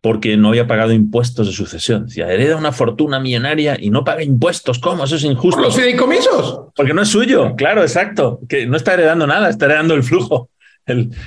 porque 0.02 0.36
no 0.36 0.50
había 0.50 0.68
pagado 0.68 0.92
impuestos 0.92 1.48
de 1.48 1.54
sucesión. 1.54 2.08
Decía, 2.08 2.28
hereda 2.32 2.56
una 2.58 2.72
fortuna 2.72 3.20
millonaria 3.20 3.78
y 3.80 3.92
no 3.92 4.04
paga 4.04 4.24
impuestos. 4.24 4.80
¿Cómo? 4.80 5.04
Eso 5.04 5.16
es 5.16 5.24
injusto. 5.24 5.62
los 5.62 5.76
fideicomisos. 5.76 6.72
Porque 6.76 6.94
no 6.94 7.04
es 7.04 7.10
suyo, 7.10 7.56
claro, 7.56 7.84
exacto. 7.84 8.40
Que 8.50 8.66
no 8.66 8.78
está 8.78 8.96
heredando 8.96 9.28
nada, 9.28 9.50
está 9.50 9.66
heredando 9.66 9.94
el 9.94 10.04
flujo. 10.04 10.50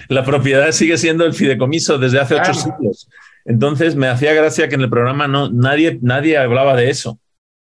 la 0.09 0.25
propiedad 0.25 0.73
sigue 0.73 0.99
siendo 0.99 1.25
el 1.25 1.35
fideicomiso 1.35 1.99
desde 1.99 2.19
hace 2.19 2.35
ocho 2.35 2.53
siglos. 2.53 3.09
Entonces 3.45 3.95
me 3.95 4.09
hacía 4.09 4.35
gracia 4.35 4.69
que 4.69 4.75
en 4.75 4.81
el 4.81 4.91
programa 4.91 5.29
no, 5.29 5.51
nadie, 5.51 5.99
nadie 6.03 6.37
hablaba 6.37 6.75
de 6.75 6.91
eso. 6.91 7.21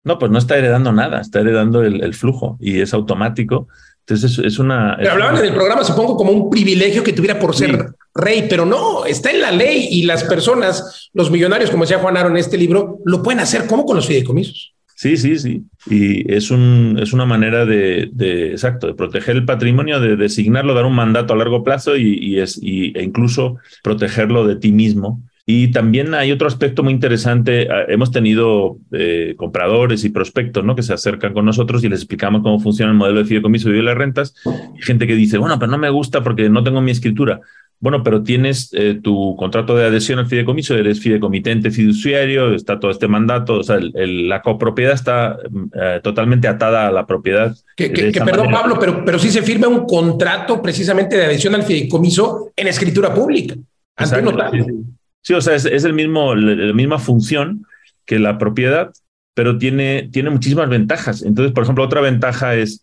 No, 0.06 0.20
pues 0.20 0.32
no 0.32 0.38
está 0.38 0.58
heredando 0.58 0.92
nada, 0.92 1.22
está 1.22 1.40
heredando 1.40 1.82
el, 1.84 2.14
flujo 2.14 2.58
y 2.62 2.80
es 2.82 2.94
automático. 2.94 3.68
Entonces 4.06 4.38
es, 4.38 4.60
una... 4.60 4.96
Pero 4.98 5.14
hablaban 5.14 5.38
en 5.38 5.46
el 5.46 5.54
programa, 5.54 5.84
supongo, 5.84 6.16
como 6.16 6.32
un 6.32 6.50
privilegio 6.50 7.04
que 7.04 7.14
tuviera 7.14 7.40
por 7.40 7.56
ser 7.56 7.94
rey, 8.14 8.46
pero 8.50 8.66
no, 8.66 9.06
está 9.06 9.32
en 9.32 9.42
la 9.42 9.52
ley 9.52 9.88
y 9.92 10.04
las 10.04 10.24
personas, 10.24 11.10
los 11.14 11.32
millonarios, 11.32 11.72
como 11.72 11.84
decía 11.84 12.00
Juan 12.00 12.18
Aro 12.18 12.30
en 12.30 12.38
este 12.38 12.58
libro, 12.58 13.00
lo 13.06 13.24
pueden 13.24 13.40
hacer 13.40 13.66
como 13.68 13.86
con 13.86 13.96
los 13.96 14.08
fideicomisos. 14.08 14.74
Sí, 14.96 15.18
sí, 15.18 15.38
sí. 15.38 15.64
Y 15.88 16.32
es, 16.32 16.52
un, 16.52 16.98
es 17.02 17.14
una 17.14 17.26
manera 17.26 17.66
de, 17.66 18.12
exacto, 18.52 18.88
de 18.88 18.94
proteger 18.94 19.36
el 19.36 19.46
patrimonio, 19.46 20.00
de 20.00 20.16
designarlo, 20.16 20.74
dar 20.74 20.86
un 20.86 20.96
mandato 20.96 21.34
a 21.34 21.38
largo 21.38 21.64
plazo 21.64 21.98
y, 21.98 22.40
es, 22.40 22.60
y, 22.62 22.98
e 22.98 23.04
incluso 23.04 23.58
protegerlo 23.82 24.48
de 24.48 24.56
ti 24.58 24.72
mismo 24.72 25.22
y 25.46 25.72
también 25.72 26.14
hay 26.14 26.32
otro 26.32 26.48
aspecto 26.48 26.84
muy 26.84 26.94
interesante. 26.94 27.68
Ah, 27.70 27.84
hemos 27.90 28.12
tenido 28.12 28.78
eh, 28.94 29.34
compradores 29.36 30.06
y 30.06 30.10
prospectos 30.10 30.64
¿no? 30.64 30.74
que 30.74 30.84
se 30.84 30.94
acercan 30.94 31.34
con 31.34 31.44
nosotros 31.44 31.84
y 31.84 31.90
les 31.90 32.00
explicamos 32.00 32.44
cómo 32.44 32.60
funciona 32.62 32.94
el 32.94 32.98
modelo 32.98 33.20
de 33.20 33.26
fideicomiso 33.26 33.70
de 33.70 33.84
las 33.84 33.98
rentas. 33.98 34.36
Y 34.78 34.82
gente 34.82 35.06
que 35.06 35.16
dice, 35.16 35.38
bueno, 35.38 35.60
pero 35.60 35.70
no 35.70 35.78
me 35.78 35.90
gusta 35.90 36.24
porque 36.24 36.50
no 36.50 36.64
tengo 36.64 36.80
mi 36.80 36.92
escritura. 36.92 37.42
Bueno, 37.84 38.02
pero 38.02 38.24
tienes 38.24 38.70
eh, 38.72 38.98
tu 39.04 39.36
contrato 39.36 39.76
de 39.76 39.84
adhesión 39.84 40.18
al 40.18 40.28
fideicomiso, 40.28 40.74
eres 40.74 41.02
fideicomitente 41.02 41.70
fiduciario, 41.70 42.56
está 42.56 42.80
todo 42.80 42.90
este 42.90 43.10
mandato, 43.10 43.56
o 43.56 43.64
sea, 43.64 43.78
la 43.82 44.42
copropiedad 44.42 44.94
está 44.94 45.38
mm, 45.50 45.66
eh, 45.74 46.00
totalmente 46.02 46.48
atada 46.48 46.88
a 46.88 46.92
la 46.94 47.06
propiedad. 47.06 47.54
Que, 47.76 47.90
perdón, 47.90 48.52
Pablo, 48.52 48.78
pero, 48.80 49.04
pero 49.04 49.20
sí 49.20 49.30
se 49.30 49.42
firma 49.42 49.68
un 49.68 49.86
contrato 49.86 50.62
precisamente 50.62 51.18
de 51.18 51.26
adhesión 51.26 51.56
al 51.56 51.64
fideicomiso 51.64 52.54
en 52.56 52.68
escritura 52.70 53.14
pública. 53.14 53.56
Ante 53.98 54.24
Sí, 55.22 55.34
o 55.34 55.42
sea, 55.42 55.54
es, 55.56 55.66
el 55.66 55.92
mismo, 55.92 56.36
la, 56.36 56.72
misma 56.72 57.00
función 57.00 57.66
que 58.06 58.18
la 58.18 58.38
propiedad, 58.38 58.94
pero 59.34 59.58
tiene, 59.58 60.08
tiene 60.10 60.30
muchísimas 60.30 60.70
ventajas. 60.70 61.22
Entonces, 61.22 61.52
por 61.52 61.64
ejemplo, 61.64 61.84
otra 61.84 62.00
ventaja 62.00 62.56
es 62.56 62.83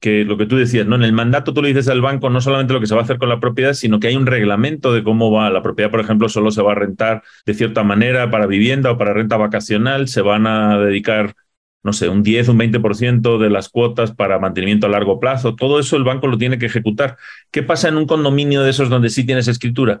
que 0.00 0.24
lo 0.24 0.36
que 0.38 0.46
tú 0.46 0.56
decías, 0.56 0.86
¿no? 0.86 0.96
En 0.96 1.02
el 1.04 1.12
mandato 1.12 1.52
tú 1.52 1.62
le 1.62 1.68
dices 1.68 1.88
al 1.88 2.00
banco 2.00 2.30
no 2.30 2.40
solamente 2.40 2.72
lo 2.72 2.80
que 2.80 2.86
se 2.86 2.94
va 2.94 3.02
a 3.02 3.04
hacer 3.04 3.18
con 3.18 3.28
la 3.28 3.38
propiedad, 3.38 3.74
sino 3.74 4.00
que 4.00 4.08
hay 4.08 4.16
un 4.16 4.26
reglamento 4.26 4.92
de 4.94 5.04
cómo 5.04 5.30
va. 5.30 5.50
La 5.50 5.62
propiedad, 5.62 5.90
por 5.90 6.00
ejemplo, 6.00 6.28
solo 6.28 6.50
se 6.50 6.62
va 6.62 6.72
a 6.72 6.74
rentar 6.74 7.22
de 7.44 7.54
cierta 7.54 7.84
manera 7.84 8.30
para 8.30 8.46
vivienda 8.46 8.90
o 8.90 8.98
para 8.98 9.12
renta 9.12 9.36
vacacional, 9.36 10.08
se 10.08 10.22
van 10.22 10.46
a 10.46 10.78
dedicar, 10.78 11.34
no 11.82 11.92
sé, 11.92 12.08
un 12.08 12.22
10, 12.22 12.48
un 12.48 12.58
20% 12.58 13.38
de 13.38 13.50
las 13.50 13.68
cuotas 13.68 14.12
para 14.12 14.38
mantenimiento 14.38 14.86
a 14.86 14.90
largo 14.90 15.20
plazo. 15.20 15.54
Todo 15.54 15.78
eso 15.78 15.96
el 15.96 16.04
banco 16.04 16.26
lo 16.28 16.38
tiene 16.38 16.58
que 16.58 16.66
ejecutar. 16.66 17.18
¿Qué 17.50 17.62
pasa 17.62 17.88
en 17.88 17.96
un 17.96 18.06
condominio 18.06 18.62
de 18.62 18.70
esos 18.70 18.88
donde 18.88 19.10
sí 19.10 19.24
tienes 19.26 19.48
escritura? 19.48 20.00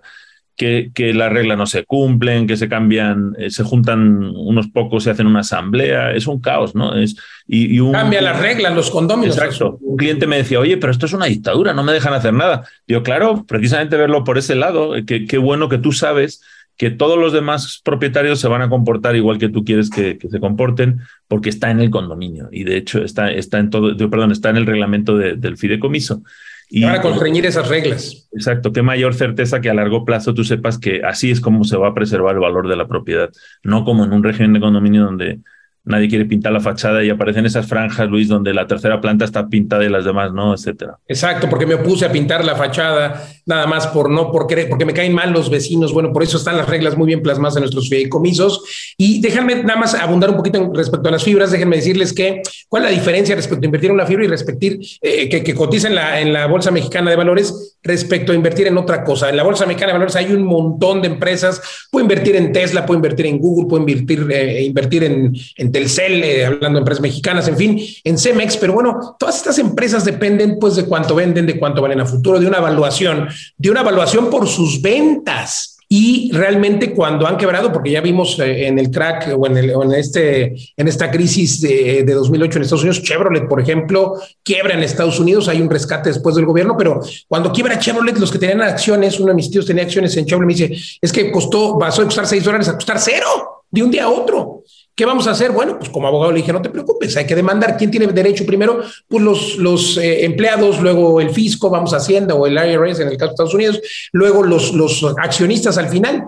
Que, 0.56 0.90
que 0.94 1.14
las 1.14 1.32
reglas 1.32 1.56
no 1.56 1.66
se 1.66 1.84
cumplen, 1.84 2.46
que 2.46 2.56
se 2.56 2.68
cambian, 2.68 3.34
eh, 3.38 3.50
se 3.50 3.64
juntan 3.64 4.32
unos 4.36 4.68
pocos 4.68 5.06
y 5.06 5.10
hacen 5.10 5.26
una 5.26 5.40
asamblea, 5.40 6.12
es 6.12 6.26
un 6.26 6.40
caos, 6.40 6.74
¿no? 6.74 6.94
Es, 6.96 7.16
y, 7.46 7.74
y 7.74 7.80
un, 7.80 7.92
Cambia 7.92 8.20
las 8.20 8.40
reglas, 8.40 8.74
los 8.74 8.90
condominios. 8.90 9.36
Exacto. 9.36 9.78
Un 9.80 9.96
cliente 9.96 10.26
me 10.26 10.36
decía, 10.36 10.60
oye, 10.60 10.76
pero 10.76 10.92
esto 10.92 11.06
es 11.06 11.12
una 11.12 11.26
dictadura, 11.26 11.72
no 11.72 11.82
me 11.82 11.92
dejan 11.92 12.14
hacer 12.14 12.34
nada. 12.34 12.64
Digo, 12.86 13.02
claro, 13.02 13.44
precisamente 13.46 13.96
verlo 13.96 14.24
por 14.24 14.38
ese 14.38 14.54
lado, 14.54 14.96
eh, 14.96 15.04
qué 15.04 15.38
bueno 15.38 15.68
que 15.68 15.78
tú 15.78 15.92
sabes 15.92 16.42
que 16.80 16.88
todos 16.88 17.18
los 17.18 17.34
demás 17.34 17.82
propietarios 17.84 18.40
se 18.40 18.48
van 18.48 18.62
a 18.62 18.70
comportar 18.70 19.14
igual 19.14 19.36
que 19.36 19.50
tú 19.50 19.66
quieres 19.66 19.90
que, 19.90 20.18
se 20.18 20.40
comporten, 20.40 21.00
porque 21.28 21.50
está 21.50 21.70
en 21.70 21.78
el 21.78 21.90
condominio 21.90 22.48
y 22.50 22.64
de 22.64 22.78
hecho 22.78 23.04
está, 23.04 23.30
está 23.30 23.58
en 23.58 23.68
todo, 23.68 23.94
perdón, 24.08 24.32
está 24.32 24.48
en 24.48 24.56
el 24.56 24.64
reglamento 24.64 25.14
del 25.14 25.58
fideicomiso. 25.58 26.22
Y 26.70 26.82
para 26.82 27.02
constreñir 27.02 27.44
esas 27.46 27.68
reglas. 27.68 28.28
Exacto, 28.32 28.72
qué 28.72 28.80
mayor 28.80 29.14
certeza 29.14 29.60
que 29.60 29.68
a 29.68 29.74
largo 29.74 30.04
plazo 30.04 30.34
tú 30.34 30.44
sepas 30.44 30.78
que 30.78 31.02
así 31.02 31.32
es 31.32 31.40
como 31.40 31.64
se 31.64 31.76
va 31.76 31.88
a 31.88 31.94
preservar 31.94 32.34
el 32.34 32.40
valor 32.40 32.68
de 32.68 32.76
la 32.76 32.86
propiedad, 32.86 33.30
no 33.64 33.84
como 33.84 34.04
en 34.04 34.12
un 34.12 34.22
régimen 34.22 34.52
de 34.52 34.60
condominio 34.60 35.04
donde 35.04 35.40
nadie 35.84 36.08
quiere 36.08 36.24
pintar 36.26 36.52
la 36.52 36.60
fachada 36.60 37.02
y 37.02 37.10
aparecen 37.10 37.46
esas 37.46 37.66
franjas, 37.66 38.08
Luis, 38.08 38.28
donde 38.28 38.52
la 38.52 38.66
tercera 38.66 39.00
planta 39.00 39.24
está 39.24 39.48
pintada 39.48 39.84
y 39.84 39.88
las 39.88 40.04
demás 40.04 40.32
no, 40.32 40.54
etcétera. 40.54 40.98
Exacto, 41.08 41.48
porque 41.48 41.66
me 41.66 41.74
opuse 41.74 42.04
a 42.04 42.12
pintar 42.12 42.44
la 42.44 42.54
fachada 42.54 43.26
nada 43.46 43.66
más 43.66 43.86
por 43.88 44.10
no 44.10 44.30
por 44.30 44.46
querer, 44.46 44.68
porque 44.68 44.84
me 44.84 44.92
caen 44.92 45.12
mal 45.12 45.32
los 45.32 45.50
vecinos. 45.50 45.92
Bueno, 45.92 46.12
por 46.12 46.22
eso 46.22 46.36
están 46.36 46.56
las 46.56 46.68
reglas 46.68 46.96
muy 46.96 47.06
bien 47.06 47.22
plasmadas 47.22 47.56
en 47.56 47.62
nuestros 47.62 47.88
fideicomisos. 47.88 48.94
Y 48.96 49.20
déjenme 49.20 49.56
nada 49.62 49.78
más 49.78 49.94
abundar 49.94 50.30
un 50.30 50.36
poquito 50.36 50.70
respecto 50.74 51.08
a 51.08 51.12
las 51.12 51.24
fibras. 51.24 51.50
Déjenme 51.50 51.76
decirles 51.76 52.12
que 52.12 52.42
cuál 52.68 52.84
es 52.84 52.90
la 52.90 52.96
diferencia 52.96 53.34
respecto 53.34 53.64
a 53.64 53.66
invertir 53.66 53.90
en 53.90 53.94
una 53.94 54.06
fibra 54.06 54.24
y 54.24 54.28
respecto 54.28 54.66
eh, 54.66 55.28
que, 55.28 55.42
que 55.42 55.52
en 55.52 55.94
la, 55.94 56.20
en 56.20 56.32
la 56.32 56.46
bolsa 56.46 56.70
mexicana 56.70 57.10
de 57.10 57.16
valores 57.16 57.78
respecto 57.82 58.32
a 58.32 58.34
invertir 58.34 58.66
en 58.66 58.76
otra 58.76 59.02
cosa. 59.04 59.30
En 59.30 59.36
la 59.36 59.42
bolsa 59.42 59.64
mexicana 59.66 59.92
de 59.92 59.98
valores 59.98 60.16
hay 60.16 60.32
un 60.32 60.44
montón 60.44 61.00
de 61.00 61.08
empresas. 61.08 61.60
Puedo 61.90 62.04
invertir 62.04 62.36
en 62.36 62.52
Tesla, 62.52 62.84
puedo 62.84 62.98
invertir 62.98 63.26
en 63.26 63.38
Google, 63.38 63.68
puedo 63.68 63.82
invertir, 63.88 64.26
eh, 64.30 64.64
invertir 64.64 65.04
en, 65.04 65.34
en 65.56 65.69
Telcel, 65.72 66.22
eh, 66.24 66.46
hablando 66.46 66.78
de 66.78 66.80
empresas 66.80 67.02
mexicanas, 67.02 67.48
en 67.48 67.56
fin, 67.56 67.80
en 68.04 68.18
Cemex. 68.18 68.56
Pero 68.56 68.72
bueno, 68.72 69.16
todas 69.18 69.36
estas 69.36 69.58
empresas 69.58 70.04
dependen 70.04 70.58
pues 70.58 70.76
de 70.76 70.84
cuánto 70.84 71.14
venden, 71.14 71.46
de 71.46 71.58
cuánto 71.58 71.82
valen 71.82 72.00
a 72.00 72.06
futuro, 72.06 72.38
de 72.38 72.46
una 72.46 72.58
evaluación, 72.58 73.28
de 73.56 73.70
una 73.70 73.80
evaluación 73.80 74.30
por 74.30 74.48
sus 74.48 74.80
ventas. 74.80 75.76
Y 75.92 76.30
realmente 76.32 76.94
cuando 76.94 77.26
han 77.26 77.36
quebrado, 77.36 77.72
porque 77.72 77.90
ya 77.90 78.00
vimos 78.00 78.38
eh, 78.38 78.68
en 78.68 78.78
el 78.78 78.92
crack 78.92 79.34
o 79.36 79.44
en, 79.48 79.56
en, 79.56 79.92
este, 79.92 80.54
en 80.76 80.86
esta 80.86 81.10
crisis 81.10 81.60
de, 81.60 82.04
de, 82.04 82.14
2008 82.14 82.58
en 82.58 82.62
Estados 82.62 82.82
Unidos, 82.84 83.02
Chevrolet, 83.02 83.48
por 83.48 83.60
ejemplo, 83.60 84.14
quiebra 84.44 84.74
en 84.74 84.84
Estados 84.84 85.18
Unidos, 85.18 85.48
hay 85.48 85.60
un 85.60 85.68
rescate 85.68 86.10
después 86.10 86.36
del 86.36 86.46
gobierno, 86.46 86.76
pero 86.78 87.00
cuando 87.26 87.50
quiebra 87.50 87.76
Chevrolet, 87.76 88.16
los 88.18 88.30
que 88.30 88.38
tenían 88.38 88.62
acciones, 88.62 89.18
uno 89.18 89.30
de 89.30 89.34
mis 89.34 89.50
tíos 89.50 89.66
tenía 89.66 89.82
acciones 89.82 90.16
en 90.16 90.26
Chevrolet, 90.26 90.46
me 90.46 90.54
dice, 90.54 90.98
es 91.02 91.12
que 91.12 91.32
costó, 91.32 91.76
pasó 91.76 92.02
de 92.02 92.06
costar 92.06 92.28
6 92.28 92.44
dólares 92.44 92.68
a 92.68 92.74
costar 92.74 93.00
cero 93.00 93.26
de 93.68 93.82
un 93.82 93.90
día 93.90 94.04
a 94.04 94.10
otro. 94.10 94.62
¿Qué 94.94 95.06
vamos 95.06 95.26
a 95.26 95.30
hacer? 95.30 95.52
Bueno, 95.52 95.78
pues 95.78 95.88
como 95.90 96.08
abogado 96.08 96.32
le 96.32 96.38
dije, 96.38 96.52
no 96.52 96.60
te 96.60 96.68
preocupes, 96.68 97.16
hay 97.16 97.26
que 97.26 97.34
demandar. 97.34 97.76
¿Quién 97.76 97.90
tiene 97.90 98.06
derecho 98.08 98.44
primero? 98.44 98.82
Pues 99.08 99.22
los, 99.22 99.56
los 99.56 99.96
eh, 99.96 100.24
empleados, 100.24 100.80
luego 100.80 101.20
el 101.20 101.30
fisco, 101.30 101.70
vamos 101.70 101.94
a 101.94 101.96
Hacienda 101.96 102.34
o 102.34 102.46
el 102.46 102.54
IRS 102.54 103.00
en 103.00 103.08
el 103.08 103.16
caso 103.16 103.28
de 103.28 103.32
Estados 103.32 103.54
Unidos, 103.54 103.80
luego 104.12 104.42
los, 104.42 104.72
los 104.74 105.04
accionistas 105.18 105.78
al 105.78 105.88
final. 105.88 106.24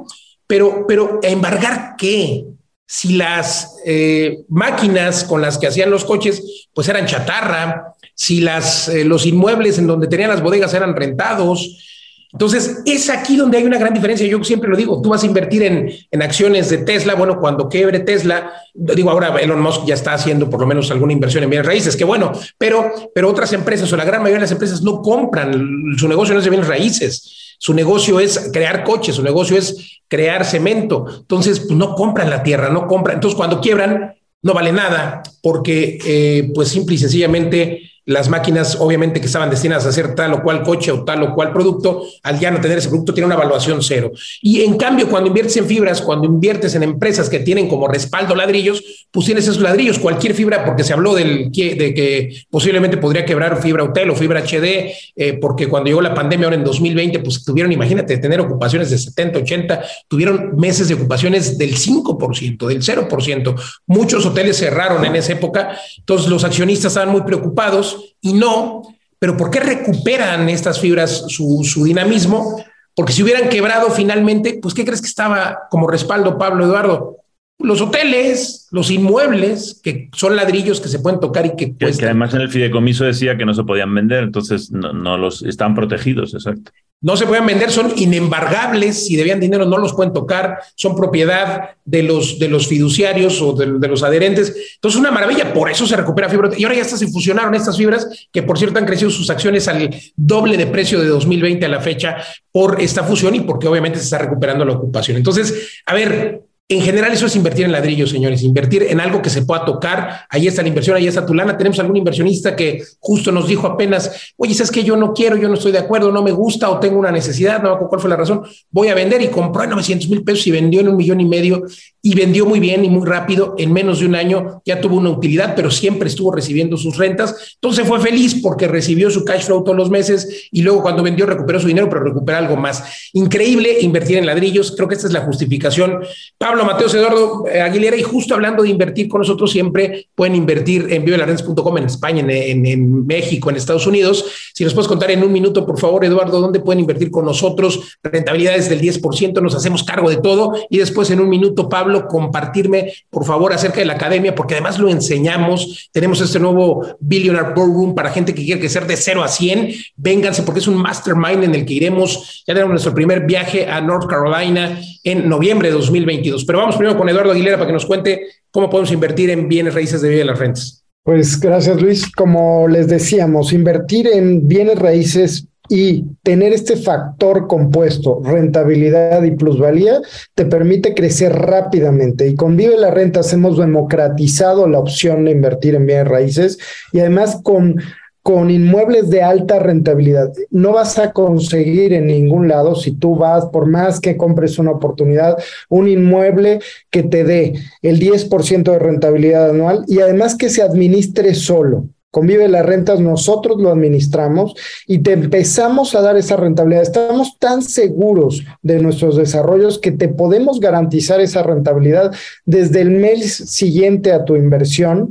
Pero, 0.46 0.84
pero 0.86 1.18
embargar 1.22 1.94
qué? 1.96 2.44
Si 2.86 3.16
las 3.16 3.76
eh, 3.86 4.44
máquinas 4.48 5.24
con 5.24 5.40
las 5.40 5.56
que 5.56 5.66
hacían 5.66 5.90
los 5.90 6.04
coches, 6.04 6.68
pues 6.74 6.88
eran 6.88 7.06
chatarra, 7.06 7.94
si 8.14 8.40
las, 8.40 8.88
eh, 8.88 9.04
los 9.04 9.24
inmuebles 9.24 9.78
en 9.78 9.86
donde 9.86 10.08
tenían 10.08 10.30
las 10.30 10.42
bodegas 10.42 10.74
eran 10.74 10.94
rentados, 10.94 11.91
entonces, 12.32 12.82
es 12.86 13.10
aquí 13.10 13.36
donde 13.36 13.58
hay 13.58 13.64
una 13.64 13.78
gran 13.78 13.92
diferencia. 13.92 14.26
Yo 14.26 14.42
siempre 14.42 14.70
lo 14.70 14.76
digo, 14.76 15.02
tú 15.02 15.10
vas 15.10 15.22
a 15.22 15.26
invertir 15.26 15.62
en, 15.64 15.90
en, 16.10 16.22
acciones 16.22 16.70
de 16.70 16.78
Tesla. 16.78 17.14
Bueno, 17.14 17.38
cuando 17.38 17.68
quebre 17.68 18.00
Tesla, 18.00 18.52
digo, 18.72 19.10
ahora 19.10 19.38
Elon 19.38 19.60
Musk 19.60 19.84
ya 19.84 19.94
está 19.94 20.14
haciendo 20.14 20.48
por 20.48 20.60
lo 20.60 20.66
menos 20.66 20.90
alguna 20.90 21.12
inversión 21.12 21.44
en 21.44 21.50
bienes 21.50 21.66
raíces, 21.66 21.94
que 21.94 22.04
bueno, 22.04 22.32
pero, 22.56 22.90
pero 23.14 23.28
otras 23.28 23.52
empresas 23.52 23.92
o 23.92 23.96
la 23.96 24.04
gran 24.04 24.22
mayoría 24.22 24.38
de 24.38 24.44
las 24.44 24.52
empresas 24.52 24.82
no 24.82 25.02
compran, 25.02 25.52
su 25.98 26.08
negocio 26.08 26.32
no 26.32 26.38
es 26.38 26.44
de 26.44 26.50
bienes 26.50 26.68
raíces. 26.68 27.56
Su 27.58 27.74
negocio 27.74 28.18
es 28.18 28.50
crear 28.52 28.82
coches, 28.82 29.14
su 29.14 29.22
negocio 29.22 29.56
es 29.56 30.00
crear 30.08 30.44
cemento. 30.44 31.06
Entonces, 31.20 31.60
pues 31.60 31.76
no 31.76 31.94
compran 31.94 32.28
la 32.28 32.42
tierra, 32.42 32.70
no 32.70 32.88
compran. 32.88 33.18
Entonces, 33.18 33.36
cuando 33.36 33.60
quiebran, 33.60 34.14
no 34.42 34.54
vale 34.54 34.72
nada 34.72 35.22
porque, 35.42 35.98
eh, 36.04 36.50
pues 36.54 36.70
simple 36.70 36.96
y 36.96 36.98
sencillamente, 36.98 37.91
las 38.04 38.28
máquinas 38.28 38.76
obviamente 38.80 39.20
que 39.20 39.26
estaban 39.26 39.50
destinadas 39.50 39.86
a 39.86 39.90
hacer 39.90 40.14
tal 40.14 40.32
o 40.34 40.42
cual 40.42 40.62
coche 40.62 40.90
o 40.90 41.04
tal 41.04 41.22
o 41.22 41.34
cual 41.34 41.52
producto, 41.52 42.04
al 42.22 42.38
ya 42.38 42.50
no 42.50 42.60
tener 42.60 42.78
ese 42.78 42.88
producto 42.88 43.14
tiene 43.14 43.26
una 43.26 43.36
evaluación 43.36 43.82
cero. 43.82 44.10
Y 44.40 44.62
en 44.62 44.76
cambio, 44.76 45.08
cuando 45.08 45.28
inviertes 45.28 45.56
en 45.56 45.66
fibras, 45.66 46.00
cuando 46.02 46.26
inviertes 46.26 46.74
en 46.74 46.82
empresas 46.82 47.28
que 47.28 47.40
tienen 47.40 47.68
como 47.68 47.86
respaldo 47.86 48.34
ladrillos, 48.34 48.82
pues 49.10 49.26
tienes 49.26 49.44
esos 49.44 49.60
ladrillos, 49.60 49.98
cualquier 49.98 50.34
fibra, 50.34 50.64
porque 50.64 50.84
se 50.84 50.92
habló 50.92 51.14
del, 51.14 51.50
de 51.52 51.94
que 51.94 52.44
posiblemente 52.50 52.96
podría 52.96 53.24
quebrar 53.24 53.60
fibra 53.62 53.84
hotel 53.84 54.10
o 54.10 54.16
fibra 54.16 54.40
HD, 54.40 54.92
eh, 55.14 55.38
porque 55.40 55.68
cuando 55.68 55.88
llegó 55.88 56.00
la 56.00 56.14
pandemia 56.14 56.46
ahora 56.46 56.56
en 56.56 56.64
2020, 56.64 57.20
pues 57.20 57.44
tuvieron, 57.44 57.70
imagínate, 57.72 58.18
tener 58.18 58.40
ocupaciones 58.40 58.90
de 58.90 58.98
70, 58.98 59.38
80, 59.38 59.82
tuvieron 60.08 60.56
meses 60.56 60.88
de 60.88 60.94
ocupaciones 60.94 61.56
del 61.56 61.76
5%, 61.76 62.66
del 62.66 62.82
0%. 62.82 63.54
Muchos 63.86 64.26
hoteles 64.26 64.56
cerraron 64.56 65.04
en 65.04 65.14
esa 65.14 65.32
época, 65.32 65.78
entonces 65.98 66.28
los 66.28 66.44
accionistas 66.44 66.92
estaban 66.92 67.10
muy 67.10 67.22
preocupados 67.22 67.91
y 68.20 68.32
no, 68.34 68.82
pero 69.18 69.36
¿por 69.36 69.50
qué 69.50 69.60
recuperan 69.60 70.48
estas 70.48 70.80
fibras 70.80 71.24
su, 71.28 71.62
su 71.64 71.84
dinamismo? 71.84 72.62
Porque 72.94 73.12
si 73.12 73.22
hubieran 73.22 73.48
quebrado 73.48 73.90
finalmente, 73.90 74.58
pues 74.60 74.74
¿qué 74.74 74.84
crees 74.84 75.00
que 75.00 75.08
estaba 75.08 75.60
como 75.70 75.88
respaldo 75.88 76.38
Pablo 76.38 76.64
Eduardo? 76.64 77.16
los 77.58 77.80
hoteles, 77.80 78.66
los 78.72 78.90
inmuebles, 78.90 79.80
que 79.84 80.10
son 80.16 80.34
ladrillos 80.34 80.80
que 80.80 80.88
se 80.88 80.98
pueden 80.98 81.20
tocar 81.20 81.46
y 81.46 81.54
que 81.54 81.76
cuestan. 81.76 81.98
Que 81.98 82.04
además 82.06 82.34
en 82.34 82.40
el 82.40 82.48
fideicomiso 82.48 83.04
decía 83.04 83.36
que 83.36 83.44
no 83.44 83.54
se 83.54 83.62
podían 83.62 83.94
vender, 83.94 84.24
entonces 84.24 84.72
no, 84.72 84.92
no 84.92 85.16
los 85.16 85.44
están 85.44 85.76
protegidos, 85.76 86.34
exacto 86.34 86.72
no 87.02 87.16
se 87.16 87.26
pueden 87.26 87.44
vender, 87.44 87.70
son 87.70 87.92
inembargables, 87.96 89.06
si 89.06 89.16
debían 89.16 89.40
dinero 89.40 89.66
no 89.66 89.76
los 89.76 89.92
pueden 89.92 90.12
tocar, 90.12 90.58
son 90.76 90.94
propiedad 90.94 91.70
de 91.84 92.04
los, 92.04 92.38
de 92.38 92.48
los 92.48 92.68
fiduciarios 92.68 93.42
o 93.42 93.52
de, 93.52 93.88
los 93.88 94.02
adherentes. 94.02 94.54
Entonces, 94.76 94.98
una 94.98 95.10
maravilla, 95.10 95.52
por 95.52 95.70
eso 95.70 95.86
se 95.86 95.96
recupera 95.96 96.28
fibra. 96.28 96.50
Y 96.56 96.62
ahora 96.62 96.76
ya 96.76 96.84
se 96.84 97.06
fusionaron 97.08 97.54
estas 97.54 97.76
fibras, 97.76 98.28
que 98.32 98.42
por 98.42 98.56
cierto 98.56 98.78
han 98.78 98.86
crecido 98.86 99.10
sus 99.10 99.28
acciones 99.30 99.66
al 99.66 99.90
doble 100.16 100.56
de 100.56 100.66
precio 100.66 101.00
de 101.00 101.08
2020 101.08 101.66
a 101.66 101.68
la 101.68 101.80
fecha 101.80 102.16
por 102.52 102.80
esta 102.80 103.02
fusión 103.02 103.34
y 103.34 103.40
porque 103.40 103.66
obviamente 103.66 103.98
se 103.98 104.04
está 104.04 104.18
recuperando 104.18 104.64
la 104.64 104.72
ocupación. 104.72 105.16
Entonces, 105.16 105.82
a 105.84 105.94
ver, 105.94 106.42
en 106.72 106.80
general, 106.80 107.12
eso 107.12 107.26
es 107.26 107.36
invertir 107.36 107.66
en 107.66 107.72
ladrillos, 107.72 108.10
señores, 108.10 108.42
invertir 108.42 108.84
en 108.84 109.00
algo 109.00 109.20
que 109.20 109.30
se 109.30 109.42
pueda 109.42 109.64
tocar. 109.64 110.22
Ahí 110.30 110.46
está 110.46 110.62
la 110.62 110.68
inversión, 110.68 110.96
ahí 110.96 111.06
está 111.06 111.26
tu 111.26 111.34
lana. 111.34 111.58
Tenemos 111.58 111.78
algún 111.78 111.96
inversionista 111.96 112.56
que 112.56 112.82
justo 112.98 113.30
nos 113.30 113.46
dijo 113.46 113.66
apenas, 113.66 114.32
oye, 114.36 114.54
¿sabes 114.54 114.70
que 114.70 114.82
Yo 114.82 114.96
no 114.96 115.12
quiero, 115.12 115.36
yo 115.36 115.48
no 115.48 115.54
estoy 115.54 115.72
de 115.72 115.78
acuerdo, 115.78 116.10
no 116.10 116.22
me 116.22 116.32
gusta 116.32 116.70
o 116.70 116.80
tengo 116.80 116.98
una 116.98 117.12
necesidad, 117.12 117.58
no 117.58 117.70
me 117.70 117.74
acuerdo 117.74 117.88
cuál 117.88 118.00
fue 118.00 118.10
la 118.10 118.16
razón. 118.16 118.42
Voy 118.70 118.88
a 118.88 118.94
vender 118.94 119.22
y 119.22 119.28
compró 119.28 119.62
en 119.64 119.70
900 119.70 120.08
mil 120.08 120.24
pesos 120.24 120.46
y 120.46 120.50
vendió 120.50 120.80
en 120.80 120.88
un 120.88 120.96
millón 120.96 121.20
y 121.20 121.24
medio 121.24 121.62
y 122.02 122.16
vendió 122.16 122.44
muy 122.44 122.58
bien 122.58 122.84
y 122.84 122.90
muy 122.90 123.06
rápido. 123.06 123.54
En 123.56 123.72
menos 123.72 124.00
de 124.00 124.06
un 124.06 124.16
año 124.16 124.60
ya 124.66 124.80
tuvo 124.80 124.96
una 124.96 125.10
utilidad, 125.10 125.54
pero 125.54 125.70
siempre 125.70 126.08
estuvo 126.08 126.32
recibiendo 126.32 126.76
sus 126.76 126.96
rentas. 126.96 127.54
Entonces 127.54 127.86
fue 127.86 128.00
feliz 128.00 128.40
porque 128.42 128.66
recibió 128.66 129.10
su 129.10 129.24
cash 129.24 129.44
flow 129.44 129.62
todos 129.62 129.78
los 129.78 129.88
meses 129.88 130.48
y 130.50 130.62
luego 130.62 130.82
cuando 130.82 131.02
vendió 131.02 131.26
recuperó 131.26 131.60
su 131.60 131.68
dinero, 131.68 131.88
pero 131.88 132.02
recupera 132.02 132.38
algo 132.38 132.56
más. 132.56 132.82
Increíble 133.12 133.78
invertir 133.80 134.18
en 134.18 134.26
ladrillos. 134.26 134.74
Creo 134.76 134.88
que 134.88 134.96
esta 134.96 135.06
es 135.06 135.12
la 135.12 135.20
justificación. 135.20 136.00
Pablo 136.38 136.64
Mateos 136.64 136.92
Eduardo 136.94 137.46
eh, 137.46 137.60
Aguilera, 137.60 137.96
y 137.96 138.02
justo 138.02 138.34
hablando 138.34 138.64
de 138.64 138.70
invertir 138.70 139.08
con 139.08 139.20
nosotros, 139.20 139.52
siempre 139.52 140.08
pueden 140.14 140.34
invertir 140.34 140.88
en 140.90 141.04
vivelarentes.com 141.04 141.78
en 141.78 141.84
España, 141.84 142.24
en, 142.28 142.66
en, 142.66 143.06
México, 143.06 143.48
en 143.50 143.56
Estados 143.56 143.86
Unidos. 143.86 144.24
Si 144.54 144.64
nos 144.64 144.74
puedes 144.74 144.88
contar 144.88 145.12
en 145.12 145.22
un 145.22 145.30
minuto, 145.30 145.64
por 145.64 145.78
favor, 145.78 146.04
Eduardo, 146.04 146.40
dónde 146.40 146.58
pueden 146.58 146.80
invertir 146.80 147.10
con 147.10 147.24
nosotros, 147.24 147.98
rentabilidades 148.02 148.68
del 148.68 148.80
10%, 148.80 149.40
nos 149.40 149.54
hacemos 149.54 149.84
cargo 149.84 150.10
de 150.10 150.16
todo. 150.16 150.54
Y 150.68 150.78
después 150.78 151.10
en 151.10 151.20
un 151.20 151.28
minuto, 151.28 151.68
Pablo 151.68 151.91
compartirme, 152.08 152.92
por 153.10 153.24
favor, 153.24 153.52
acerca 153.52 153.80
de 153.80 153.86
la 153.86 153.94
academia, 153.94 154.34
porque 154.34 154.54
además 154.54 154.78
lo 154.78 154.88
enseñamos. 154.88 155.90
Tenemos 155.92 156.20
este 156.20 156.38
nuevo 156.38 156.86
Billionaire 157.00 157.54
Boardroom 157.54 157.94
para 157.94 158.10
gente 158.10 158.34
que 158.34 158.44
quiere 158.44 158.60
crecer 158.60 158.86
de 158.86 158.96
0 158.96 159.22
a 159.22 159.28
100. 159.28 159.74
Vénganse 159.96 160.42
porque 160.42 160.60
es 160.60 160.68
un 160.68 160.76
mastermind 160.76 161.44
en 161.44 161.54
el 161.54 161.64
que 161.64 161.74
iremos, 161.74 162.42
ya 162.46 162.54
tenemos 162.54 162.70
nuestro 162.70 162.94
primer 162.94 163.26
viaje 163.26 163.66
a 163.66 163.80
North 163.80 164.08
Carolina 164.08 164.80
en 165.04 165.28
noviembre 165.28 165.68
de 165.68 165.74
2022. 165.74 166.44
Pero 166.44 166.58
vamos 166.58 166.76
primero 166.76 166.98
con 166.98 167.08
Eduardo 167.08 167.32
Aguilera 167.32 167.56
para 167.56 167.68
que 167.68 167.72
nos 167.74 167.86
cuente 167.86 168.26
cómo 168.50 168.68
podemos 168.68 168.92
invertir 168.92 169.30
en 169.30 169.48
bienes 169.48 169.74
raíces 169.74 170.02
de 170.02 170.08
vida 170.08 170.20
de 170.20 170.24
las 170.26 170.38
rentas. 170.38 170.84
Pues 171.02 171.40
gracias 171.40 171.80
Luis. 171.82 172.10
Como 172.12 172.68
les 172.68 172.86
decíamos, 172.86 173.52
invertir 173.52 174.06
en 174.06 174.46
bienes 174.46 174.78
raíces 174.78 175.48
y 175.74 176.04
tener 176.22 176.52
este 176.52 176.76
factor 176.76 177.46
compuesto, 177.46 178.20
rentabilidad 178.22 179.22
y 179.22 179.30
plusvalía, 179.30 180.02
te 180.34 180.44
permite 180.44 180.92
crecer 180.92 181.32
rápidamente. 181.32 182.28
Y 182.28 182.36
con 182.36 182.58
Vive 182.58 182.76
la 182.76 182.90
Renta 182.90 183.22
hemos 183.32 183.56
democratizado 183.56 184.68
la 184.68 184.78
opción 184.78 185.24
de 185.24 185.30
invertir 185.30 185.74
en 185.74 185.86
bienes 185.86 186.08
raíces 186.08 186.58
y 186.92 187.00
además 187.00 187.40
con 187.42 187.80
con 188.22 188.50
inmuebles 188.50 189.10
de 189.10 189.22
alta 189.22 189.58
rentabilidad. 189.58 190.30
No 190.50 190.72
vas 190.72 190.96
a 190.98 191.12
conseguir 191.12 191.92
en 191.92 192.06
ningún 192.06 192.46
lado, 192.46 192.76
si 192.76 192.92
tú 192.92 193.16
vas, 193.16 193.46
por 193.46 193.66
más 193.66 193.98
que 193.98 194.16
compres 194.16 194.60
una 194.60 194.70
oportunidad, 194.70 195.38
un 195.68 195.88
inmueble 195.88 196.60
que 196.90 197.02
te 197.02 197.24
dé 197.24 197.54
el 197.80 197.98
10% 197.98 198.70
de 198.70 198.78
rentabilidad 198.78 199.50
anual 199.50 199.84
y 199.88 199.98
además 199.98 200.36
que 200.36 200.50
se 200.50 200.62
administre 200.62 201.34
solo. 201.34 201.88
Convive 202.12 202.46
las 202.46 202.66
rentas, 202.66 203.00
nosotros 203.00 203.58
lo 203.58 203.70
administramos 203.70 204.54
y 204.86 204.98
te 204.98 205.12
empezamos 205.12 205.94
a 205.94 206.02
dar 206.02 206.18
esa 206.18 206.36
rentabilidad. 206.36 206.82
Estamos 206.82 207.38
tan 207.38 207.62
seguros 207.62 208.44
de 208.60 208.80
nuestros 208.80 209.16
desarrollos 209.16 209.78
que 209.78 209.92
te 209.92 210.08
podemos 210.08 210.60
garantizar 210.60 211.22
esa 211.22 211.42
rentabilidad 211.42 212.14
desde 212.44 212.82
el 212.82 212.90
mes 212.90 213.34
siguiente 213.34 214.12
a 214.12 214.26
tu 214.26 214.36
inversión 214.36 215.10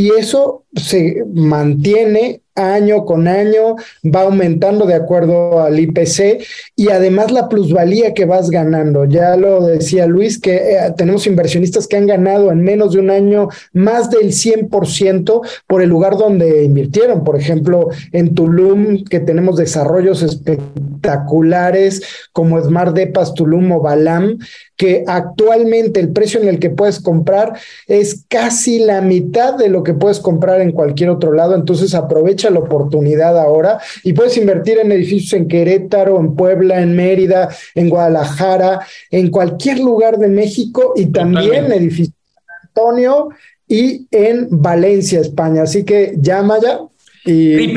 y 0.00 0.14
eso 0.18 0.64
se 0.74 1.24
mantiene 1.34 2.40
año 2.54 3.04
con 3.04 3.28
año, 3.28 3.76
va 4.04 4.22
aumentando 4.22 4.86
de 4.86 4.94
acuerdo 4.94 5.60
al 5.60 5.78
IPC 5.78 6.42
y 6.76 6.88
además 6.90 7.30
la 7.30 7.48
plusvalía 7.48 8.14
que 8.14 8.24
vas 8.24 8.50
ganando. 8.50 9.04
Ya 9.04 9.36
lo 9.36 9.64
decía 9.64 10.06
Luis, 10.06 10.40
que 10.40 10.56
eh, 10.56 10.94
tenemos 10.96 11.26
inversionistas 11.26 11.86
que 11.86 11.96
han 11.96 12.06
ganado 12.06 12.50
en 12.50 12.62
menos 12.62 12.92
de 12.92 13.00
un 13.00 13.10
año 13.10 13.48
más 13.72 14.10
del 14.10 14.32
100% 14.32 15.40
por 15.66 15.82
el 15.82 15.88
lugar 15.88 16.16
donde 16.16 16.64
invirtieron. 16.64 17.24
Por 17.24 17.36
ejemplo, 17.36 17.88
en 18.12 18.34
Tulum, 18.34 19.04
que 19.04 19.20
tenemos 19.20 19.56
desarrollos 19.56 20.22
espectaculares 20.22 22.02
como 22.32 22.60
Smart 22.60 22.94
Depas 22.94 23.34
Tulum 23.34 23.72
o 23.72 23.80
Balam, 23.80 24.38
que 24.76 25.04
actualmente 25.06 26.00
el 26.00 26.10
precio 26.10 26.40
en 26.40 26.48
el 26.48 26.58
que 26.58 26.70
puedes 26.70 27.00
comprar 27.00 27.52
es 27.86 28.24
casi 28.28 28.78
la 28.78 29.00
mitad 29.00 29.54
de 29.54 29.68
lo 29.68 29.82
que 29.82 29.89
puedes 29.94 30.20
comprar 30.20 30.60
en 30.60 30.72
cualquier 30.72 31.10
otro 31.10 31.32
lado. 31.32 31.54
Entonces 31.54 31.94
aprovecha 31.94 32.50
la 32.50 32.60
oportunidad 32.60 33.38
ahora 33.38 33.78
y 34.04 34.12
puedes 34.12 34.36
invertir 34.36 34.78
en 34.78 34.92
edificios 34.92 35.32
en 35.34 35.48
Querétaro, 35.48 36.18
en 36.18 36.34
Puebla, 36.34 36.80
en 36.80 36.94
Mérida, 36.94 37.48
en 37.74 37.88
Guadalajara, 37.88 38.80
en 39.10 39.30
cualquier 39.30 39.80
lugar 39.80 40.18
de 40.18 40.28
México 40.28 40.94
y 40.96 41.06
también 41.06 41.66
en 41.66 41.72
edificios 41.72 42.14
en 42.36 42.68
Antonio 42.68 43.28
y 43.66 44.06
en 44.10 44.48
Valencia, 44.50 45.20
España. 45.20 45.62
Así 45.62 45.84
que 45.84 46.14
llama 46.20 46.58
ya 46.60 46.80
y 47.24 47.74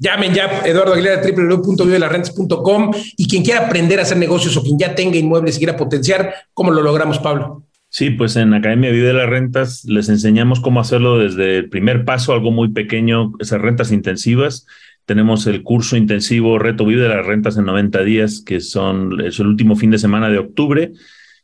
llamen 0.00 0.34
ya 0.34 0.62
Eduardo 0.64 0.92
Aguilera 0.92 1.22
www.vivelarrentes.com 1.22 2.92
y 3.16 3.26
quien 3.26 3.42
quiera 3.42 3.66
aprender 3.66 3.98
a 3.98 4.02
hacer 4.02 4.18
negocios 4.18 4.56
o 4.56 4.62
quien 4.62 4.78
ya 4.78 4.94
tenga 4.94 5.16
inmuebles 5.16 5.56
y 5.56 5.58
quiera 5.58 5.76
potenciar, 5.76 6.34
¿cómo 6.52 6.70
lo 6.70 6.82
logramos, 6.82 7.18
Pablo? 7.18 7.62
Sí, 7.90 8.10
pues 8.10 8.36
en 8.36 8.52
Academia 8.52 8.90
Vive 8.90 9.08
de 9.08 9.14
las 9.14 9.28
Rentas 9.28 9.84
les 9.84 10.08
enseñamos 10.10 10.60
cómo 10.60 10.80
hacerlo 10.80 11.18
desde 11.18 11.56
el 11.56 11.68
primer 11.70 12.04
paso, 12.04 12.34
algo 12.34 12.50
muy 12.50 12.68
pequeño, 12.68 13.32
esas 13.40 13.60
rentas 13.60 13.92
intensivas. 13.92 14.66
Tenemos 15.06 15.46
el 15.46 15.62
curso 15.62 15.96
intensivo 15.96 16.58
Reto 16.58 16.84
Vive 16.84 17.02
de 17.02 17.08
las 17.08 17.24
Rentas 17.24 17.56
en 17.56 17.64
90 17.64 18.02
días, 18.02 18.42
que 18.44 18.60
son, 18.60 19.22
es 19.22 19.40
el 19.40 19.46
último 19.46 19.74
fin 19.74 19.90
de 19.90 19.98
semana 19.98 20.28
de 20.28 20.38
octubre. 20.38 20.92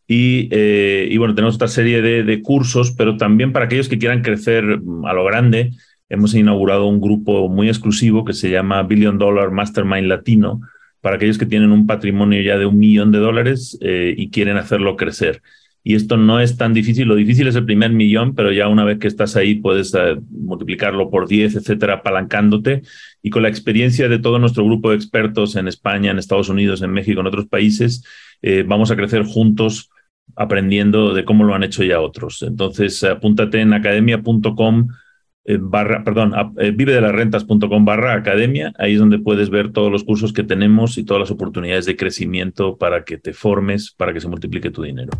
Y, 0.06 0.48
eh, 0.50 1.08
y 1.10 1.16
bueno, 1.16 1.34
tenemos 1.34 1.54
otra 1.54 1.68
serie 1.68 2.02
de, 2.02 2.24
de 2.24 2.42
cursos, 2.42 2.92
pero 2.92 3.16
también 3.16 3.52
para 3.52 3.64
aquellos 3.64 3.88
que 3.88 3.98
quieran 3.98 4.20
crecer 4.20 4.64
a 4.64 5.12
lo 5.14 5.24
grande, 5.24 5.70
hemos 6.10 6.34
inaugurado 6.34 6.86
un 6.86 7.00
grupo 7.00 7.48
muy 7.48 7.68
exclusivo 7.68 8.22
que 8.22 8.34
se 8.34 8.50
llama 8.50 8.82
Billion 8.82 9.16
Dollar 9.16 9.50
Mastermind 9.50 10.08
Latino, 10.08 10.60
para 11.00 11.16
aquellos 11.16 11.38
que 11.38 11.46
tienen 11.46 11.72
un 11.72 11.86
patrimonio 11.86 12.42
ya 12.42 12.58
de 12.58 12.66
un 12.66 12.78
millón 12.78 13.12
de 13.12 13.18
dólares 13.18 13.78
eh, 13.80 14.14
y 14.14 14.30
quieren 14.30 14.58
hacerlo 14.58 14.96
crecer. 14.96 15.40
Y 15.86 15.94
esto 15.94 16.16
no 16.16 16.40
es 16.40 16.56
tan 16.56 16.72
difícil, 16.72 17.06
lo 17.06 17.14
difícil 17.14 17.46
es 17.46 17.56
el 17.56 17.66
primer 17.66 17.90
millón, 17.92 18.34
pero 18.34 18.50
ya 18.50 18.68
una 18.68 18.84
vez 18.84 18.98
que 18.98 19.06
estás 19.06 19.36
ahí 19.36 19.56
puedes 19.56 19.94
eh, 19.94 20.16
multiplicarlo 20.30 21.10
por 21.10 21.28
10, 21.28 21.56
etcétera, 21.56 21.96
apalancándote. 21.96 22.80
Y 23.22 23.28
con 23.28 23.42
la 23.42 23.50
experiencia 23.50 24.08
de 24.08 24.18
todo 24.18 24.38
nuestro 24.38 24.64
grupo 24.64 24.90
de 24.90 24.96
expertos 24.96 25.56
en 25.56 25.68
España, 25.68 26.10
en 26.10 26.18
Estados 26.18 26.48
Unidos, 26.48 26.80
en 26.80 26.90
México, 26.90 27.20
en 27.20 27.26
otros 27.26 27.46
países, 27.48 28.02
eh, 28.40 28.64
vamos 28.66 28.90
a 28.90 28.96
crecer 28.96 29.24
juntos 29.24 29.90
aprendiendo 30.36 31.12
de 31.12 31.26
cómo 31.26 31.44
lo 31.44 31.54
han 31.54 31.64
hecho 31.64 31.84
ya 31.84 32.00
otros. 32.00 32.42
Entonces, 32.42 33.04
apúntate 33.04 33.60
en 33.60 33.74
academia.com 33.74 34.88
eh, 35.46 35.58
barra, 35.60 36.02
perdón, 36.02 36.32
eh, 36.58 36.72
vive 36.74 36.94
de 36.94 37.02
las 37.02 37.12
rentas.com 37.12 37.84
barra 37.84 38.14
academia. 38.14 38.72
Ahí 38.78 38.94
es 38.94 38.98
donde 38.98 39.18
puedes 39.18 39.50
ver 39.50 39.72
todos 39.72 39.92
los 39.92 40.02
cursos 40.02 40.32
que 40.32 40.42
tenemos 40.42 40.96
y 40.96 41.04
todas 41.04 41.20
las 41.20 41.30
oportunidades 41.30 41.84
de 41.84 41.96
crecimiento 41.96 42.78
para 42.78 43.04
que 43.04 43.18
te 43.18 43.34
formes, 43.34 43.94
para 43.94 44.14
que 44.14 44.20
se 44.20 44.28
multiplique 44.28 44.70
tu 44.70 44.82
dinero. 44.82 45.10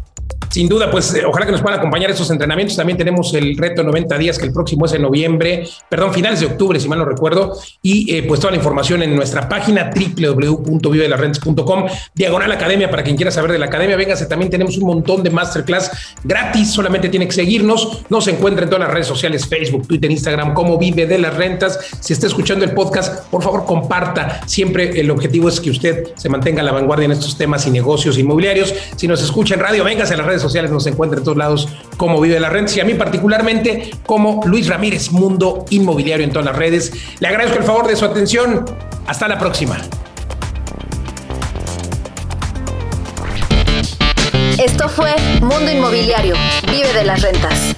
Sin 0.49 0.67
duda, 0.67 0.91
pues 0.91 1.15
eh, 1.15 1.25
ojalá 1.27 1.45
que 1.45 1.53
nos 1.53 1.61
puedan 1.61 1.79
acompañar 1.79 2.11
estos 2.11 2.31
entrenamientos. 2.31 2.75
También 2.75 2.97
tenemos 2.97 3.35
el 3.35 3.55
reto 3.59 3.83
90 3.83 4.17
días, 4.17 4.39
que 4.39 4.47
el 4.47 4.53
próximo 4.53 4.87
es 4.87 4.95
en 4.95 5.03
noviembre, 5.03 5.65
perdón, 5.91 6.15
finales 6.15 6.41
de 6.41 6.47
octubre, 6.47 6.81
si 6.81 6.89
mal 6.89 7.01
no 7.01 7.05
recuerdo. 7.05 7.59
Y 7.83 8.23
pues 8.23 8.41
toda 8.41 8.53
la 8.53 8.57
información 8.57 9.03
en 9.03 9.15
nuestra 9.15 9.47
página 9.47 9.91
www.vivedelasrentas.com, 9.95 11.85
diagonal 12.15 12.51
academia, 12.53 12.89
para 12.89 13.03
quien 13.03 13.17
quiera 13.17 13.31
saber 13.31 13.53
de 13.53 13.59
la 13.59 13.67
academia. 13.67 13.97
Véngase, 13.97 14.27
también 14.27 14.51
tenemos 14.51 14.79
un 14.79 14.87
montón 14.87 15.23
de 15.23 15.31
masterclass 15.31 16.15
gratis, 16.23 16.71
solamente 16.71 17.11
tiene 17.11 17.27
que 17.27 17.33
seguirnos. 17.33 18.05
Nos 18.09 18.27
encuentra 18.29 18.65
en 18.65 18.71
todas 18.71 18.87
las 18.87 18.93
redes 18.93 19.09
sociales, 19.09 19.47
Facebook, 19.47 19.87
Twitter, 19.89 20.14
Instagram, 20.15 20.55
cómo 20.55 20.79
vive 20.79 21.07
de 21.07 21.19
las 21.19 21.35
rentas. 21.35 21.79
Si 22.01 22.13
está 22.13 22.27
escuchando 22.27 22.65
el 22.65 22.73
podcast, 22.73 23.27
por 23.27 23.43
favor, 23.43 23.65
comparta. 23.65 24.41
Siempre 24.47 25.01
el 25.01 25.11
objetivo 25.11 25.49
es 25.49 25.61
que 25.61 25.71
usted 25.71 26.15
se 26.17 26.29
mantenga 26.29 26.63
a 26.63 26.65
la 26.65 26.73
vanguardia 26.73 27.05
en 27.05 27.13
estos 27.13 27.37
temas 27.37 27.67
y 27.67 27.71
negocios 27.71 28.19
inmobiliarios. 28.19 28.75
Si 28.97 29.07
nos 29.07 29.23
escucha 29.23 29.55
en 29.55 29.61
radio, 29.61 29.85
véngase 29.85 30.15
a 30.15 30.17
las 30.17 30.27
redes 30.27 30.43
sociales, 30.43 30.71
nos 30.71 30.87
encuentra 30.87 31.19
en 31.19 31.25
todos 31.25 31.37
lados 31.37 31.69
cómo 31.97 32.21
vive 32.21 32.35
de 32.35 32.41
las 32.41 32.53
rentas 32.53 32.77
y 32.77 32.81
a 32.81 32.85
mí 32.85 32.95
particularmente 32.95 33.91
como 34.07 34.43
Luis 34.47 34.69
Ramírez, 34.69 35.13
Mundo 35.13 35.65
Inmobiliario 35.71 36.25
en 36.25 36.31
todas 36.31 36.47
las 36.47 36.57
redes. 36.57 36.93
Le 37.21 37.29
agradezco 37.29 37.59
el 37.59 37.65
favor 37.65 37.87
de 37.87 37.97
su 37.97 38.05
atención. 38.05 38.65
Hasta 39.07 39.29
la 39.29 39.39
próxima. 39.39 39.77
Esto 44.59 44.89
fue 44.89 45.15
Mundo 45.41 45.71
Inmobiliario. 45.71 46.37
Vive 46.71 46.93
de 46.93 47.05
las 47.05 47.21
rentas. 47.21 47.75